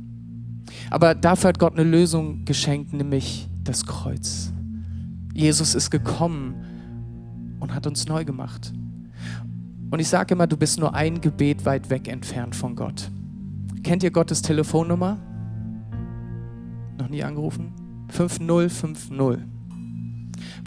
Aber 0.89 1.13
dafür 1.13 1.49
hat 1.49 1.60
Gott 1.60 1.73
eine 1.73 1.84
Lösung 1.84 2.45
geschenkt, 2.45 2.93
nämlich 2.93 3.49
das 3.65 3.86
Kreuz. 3.86 4.53
Jesus 5.34 5.75
ist 5.75 5.89
gekommen 5.89 6.56
und 7.60 7.75
hat 7.75 7.86
uns 7.88 8.08
neu 8.08 8.23
gemacht. 8.23 8.71
Und 9.91 9.99
ich 9.99 10.08
sage 10.08 10.34
immer, 10.34 10.47
du 10.47 10.56
bist 10.56 10.80
nur 10.80 10.93
ein 10.93 11.19
Gebet 11.19 11.65
weit 11.65 11.89
weg 11.89 12.08
entfernt 12.08 12.56
von 12.56 12.73
Gott. 12.73 13.12
Kennt 13.84 14.01
ihr 14.01 14.12
Gottes 14.12 14.41
Telefonnummer? 14.41 15.17
Noch 16.97 17.10
nie 17.10 17.21
angerufen? 17.21 17.73
5050. 18.08 19.57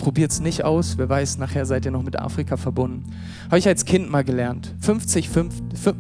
Probiert 0.00 0.30
es 0.30 0.40
nicht 0.40 0.64
aus, 0.64 0.96
wer 0.96 1.10
weiß, 1.10 1.36
nachher 1.36 1.66
seid 1.66 1.84
ihr 1.84 1.90
noch 1.90 2.02
mit 2.02 2.18
Afrika 2.18 2.56
verbunden. 2.56 3.04
Habe 3.48 3.58
ich 3.58 3.68
als 3.68 3.84
Kind 3.84 4.08
mal 4.08 4.24
gelernt. 4.24 4.74
50, 4.80 5.28
5, 5.28 5.54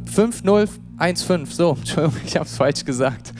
5015, 0.06 1.44
so, 1.44 1.72
Entschuldigung, 1.78 2.18
ich 2.24 2.36
habe 2.36 2.46
es 2.46 2.56
falsch 2.56 2.86
gesagt. 2.86 3.34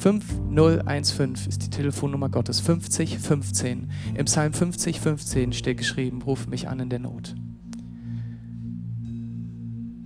5015 0.00 1.34
ist 1.48 1.62
die 1.62 1.70
Telefonnummer 1.70 2.28
Gottes. 2.30 2.58
5015. 2.58 3.92
Im 4.16 4.24
Psalm 4.24 4.52
50, 4.52 4.98
15 4.98 5.52
steht 5.52 5.78
geschrieben, 5.78 6.20
ruf 6.22 6.48
mich 6.48 6.68
an 6.68 6.80
in 6.80 6.90
der 6.90 6.98
Not. 6.98 7.36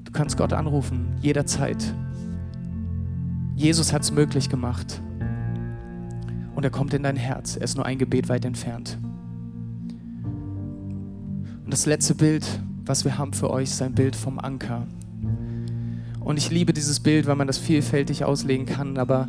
Du 0.05 0.13
kannst 0.13 0.37
Gott 0.37 0.53
anrufen, 0.53 1.17
jederzeit. 1.23 1.95
Jesus 3.55 3.95
hat 3.95 4.03
es 4.03 4.13
möglich 4.13 4.51
gemacht. 4.51 5.01
Und 6.55 6.65
er 6.65 6.71
kommt 6.71 6.93
in 6.93 7.03
dein 7.03 7.17
Herz. 7.17 7.57
Er 7.57 7.63
ist 7.63 7.77
nur 7.77 7.87
ein 7.87 7.97
Gebet 7.97 8.29
weit 8.29 8.45
entfernt. 8.45 8.99
Und 11.67 11.73
das 11.73 11.85
letzte 11.85 12.15
Bild, 12.15 12.47
was 12.85 13.05
wir 13.05 13.19
haben 13.19 13.33
für 13.33 13.51
euch, 13.51 13.65
ist 13.65 13.83
ein 13.83 13.93
Bild 13.93 14.15
vom 14.15 14.39
Anker. 14.39 14.87
Und 16.21 16.37
ich 16.37 16.49
liebe 16.53 16.73
dieses 16.73 17.01
Bild, 17.01 17.27
weil 17.27 17.35
man 17.35 17.49
das 17.49 17.59
vielfältig 17.59 18.25
auslegen 18.25 18.67
kann, 18.67 18.99
aber 18.99 19.29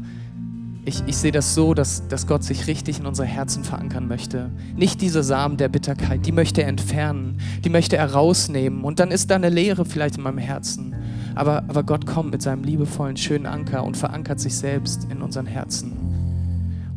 ich, 0.86 1.02
ich 1.08 1.18
sehe 1.18 1.32
das 1.32 1.56
so, 1.56 1.74
dass, 1.74 2.08
dass 2.10 2.28
Gott 2.28 2.44
sich 2.44 2.68
richtig 2.68 3.00
in 3.00 3.08
unsere 3.08 3.28
Herzen 3.28 3.64
verankern 3.64 4.08
möchte. 4.08 4.52
Nicht 4.76 5.02
diese 5.02 5.24
Samen 5.24 5.58
der 5.58 5.68
Bitterkeit, 5.68 6.28
die 6.28 6.32
möchte 6.32 6.62
er 6.62 6.68
entfernen, 6.68 7.40
die 7.66 7.72
möchte 7.72 7.98
er 7.98 8.14
rausnehmen. 8.14 8.84
Und 8.84 9.00
dann 9.00 9.10
ist 9.10 9.32
da 9.32 9.36
eine 9.36 9.50
Leere 9.50 9.84
vielleicht 9.84 10.18
in 10.18 10.22
meinem 10.22 10.38
Herzen. 10.38 10.94
Aber, 11.34 11.64
aber 11.68 11.82
Gott 11.82 12.06
kommt 12.06 12.30
mit 12.30 12.44
seinem 12.44 12.64
liebevollen, 12.64 13.18
schönen 13.18 13.48
Anker 13.48 13.84
und 13.84 13.98
verankert 13.98 14.40
sich 14.40 14.56
selbst 14.56 15.08
in 15.10 15.24
unseren 15.24 15.48
Herzen. 15.48 16.07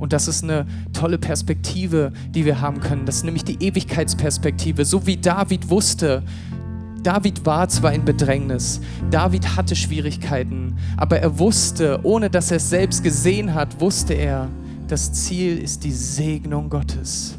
Und 0.01 0.15
das 0.15 0.29
ist 0.29 0.43
eine 0.43 0.67
tolle 0.95 1.19
Perspektive, 1.19 2.13
die 2.31 2.47
wir 2.47 2.63
haben 2.63 2.81
können. 2.81 3.05
Das 3.05 3.17
ist 3.17 3.25
nämlich 3.25 3.45
die 3.45 3.63
Ewigkeitsperspektive. 3.63 4.87
So 4.87 5.07
wie 5.07 5.19
David 5.19 5.69
wusste, 5.69 6.23
David 7.03 7.45
war 7.45 7.69
zwar 7.69 7.93
in 7.93 8.05
Bedrängnis, 8.05 8.81
David 9.11 9.57
hatte 9.57 9.77
Schwierigkeiten, 9.77 10.77
aber 10.97 11.19
er 11.19 11.39
wusste, 11.39 12.01
ohne 12.03 12.31
dass 12.31 12.51
er 12.51 12.57
es 12.59 12.71
selbst 12.71 13.03
gesehen 13.03 13.55
hat, 13.55 13.81
wusste 13.81 14.15
er, 14.15 14.49
das 14.89 15.13
Ziel 15.13 15.59
ist 15.59 15.85
die 15.85 15.93
Segnung 15.93 16.71
Gottes. 16.71 17.37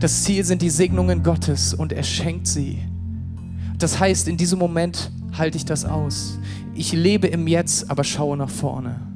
Das 0.00 0.24
Ziel 0.24 0.44
sind 0.44 0.62
die 0.62 0.70
Segnungen 0.70 1.22
Gottes 1.22 1.72
und 1.72 1.92
er 1.92 2.02
schenkt 2.02 2.48
sie. 2.48 2.80
Das 3.78 3.98
heißt, 3.98 4.28
in 4.28 4.36
diesem 4.36 4.58
Moment 4.58 5.10
halte 5.38 5.56
ich 5.56 5.64
das 5.64 5.84
aus. 5.84 6.38
Ich 6.74 6.92
lebe 6.92 7.28
im 7.28 7.46
Jetzt, 7.46 7.90
aber 7.90 8.04
schaue 8.04 8.36
nach 8.36 8.50
vorne. 8.50 9.15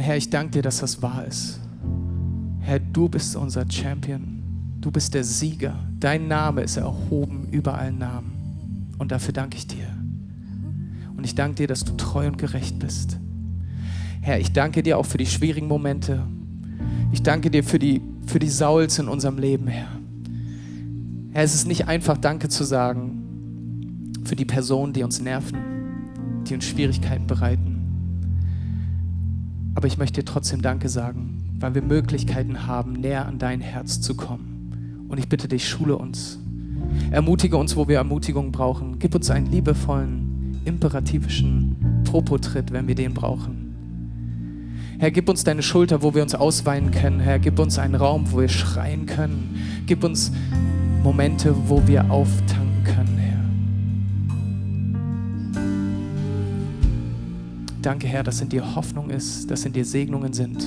Und 0.00 0.06
Herr, 0.06 0.16
ich 0.16 0.30
danke 0.30 0.52
dir, 0.52 0.62
dass 0.62 0.78
das 0.78 1.02
wahr 1.02 1.26
ist. 1.26 1.60
Herr, 2.60 2.78
du 2.78 3.06
bist 3.10 3.36
unser 3.36 3.70
Champion. 3.70 4.42
Du 4.80 4.90
bist 4.90 5.12
der 5.12 5.24
Sieger. 5.24 5.78
Dein 5.98 6.26
Name 6.26 6.62
ist 6.62 6.78
erhoben 6.78 7.48
über 7.50 7.76
allen 7.76 7.98
Namen. 7.98 8.94
Und 8.96 9.12
dafür 9.12 9.34
danke 9.34 9.58
ich 9.58 9.66
dir. 9.66 9.86
Und 11.18 11.24
ich 11.24 11.34
danke 11.34 11.56
dir, 11.56 11.66
dass 11.66 11.84
du 11.84 11.92
treu 11.98 12.26
und 12.28 12.38
gerecht 12.38 12.78
bist. 12.78 13.18
Herr, 14.22 14.40
ich 14.40 14.54
danke 14.54 14.82
dir 14.82 14.96
auch 14.96 15.04
für 15.04 15.18
die 15.18 15.26
schwierigen 15.26 15.68
Momente. 15.68 16.26
Ich 17.12 17.22
danke 17.22 17.50
dir 17.50 17.62
für 17.62 17.78
die, 17.78 18.00
für 18.24 18.38
die 18.38 18.48
Sauls 18.48 18.98
in 18.98 19.06
unserem 19.06 19.36
Leben, 19.36 19.66
Herr. 19.66 19.88
Herr, 21.32 21.44
es 21.44 21.54
ist 21.54 21.68
nicht 21.68 21.88
einfach, 21.88 22.16
Danke 22.16 22.48
zu 22.48 22.64
sagen 22.64 24.14
für 24.24 24.34
die 24.34 24.46
Personen, 24.46 24.94
die 24.94 25.02
uns 25.02 25.20
nerven, 25.20 25.58
die 26.48 26.54
uns 26.54 26.64
Schwierigkeiten 26.64 27.26
bereiten. 27.26 27.69
Aber 29.80 29.86
ich 29.86 29.96
möchte 29.96 30.20
dir 30.20 30.26
trotzdem 30.26 30.60
Danke 30.60 30.90
sagen, 30.90 31.42
weil 31.58 31.74
wir 31.74 31.80
Möglichkeiten 31.80 32.66
haben, 32.66 32.92
näher 32.92 33.24
an 33.24 33.38
dein 33.38 33.62
Herz 33.62 34.02
zu 34.02 34.14
kommen. 34.14 35.06
Und 35.08 35.16
ich 35.16 35.26
bitte 35.26 35.48
dich, 35.48 35.66
schule 35.66 35.96
uns. 35.96 36.38
Ermutige 37.10 37.56
uns, 37.56 37.76
wo 37.76 37.88
wir 37.88 37.96
Ermutigung 37.96 38.52
brauchen. 38.52 38.98
Gib 38.98 39.14
uns 39.14 39.30
einen 39.30 39.46
liebevollen, 39.46 40.60
imperativischen 40.66 42.02
Propotritt, 42.04 42.72
wenn 42.72 42.88
wir 42.88 42.94
den 42.94 43.14
brauchen. 43.14 43.74
Herr, 44.98 45.10
gib 45.10 45.30
uns 45.30 45.44
deine 45.44 45.62
Schulter, 45.62 46.02
wo 46.02 46.14
wir 46.14 46.22
uns 46.22 46.34
ausweinen 46.34 46.90
können. 46.90 47.18
Herr, 47.18 47.38
gib 47.38 47.58
uns 47.58 47.78
einen 47.78 47.94
Raum, 47.94 48.30
wo 48.32 48.40
wir 48.42 48.50
schreien 48.50 49.06
können. 49.06 49.82
Gib 49.86 50.04
uns 50.04 50.30
Momente, 51.02 51.56
wo 51.68 51.88
wir 51.88 52.10
auftanken 52.10 52.59
Danke, 57.82 58.06
Herr, 58.06 58.22
dass 58.22 58.42
in 58.42 58.50
dir 58.50 58.74
Hoffnung 58.74 59.08
ist, 59.08 59.50
dass 59.50 59.64
in 59.64 59.72
dir 59.72 59.86
Segnungen 59.86 60.34
sind. 60.34 60.66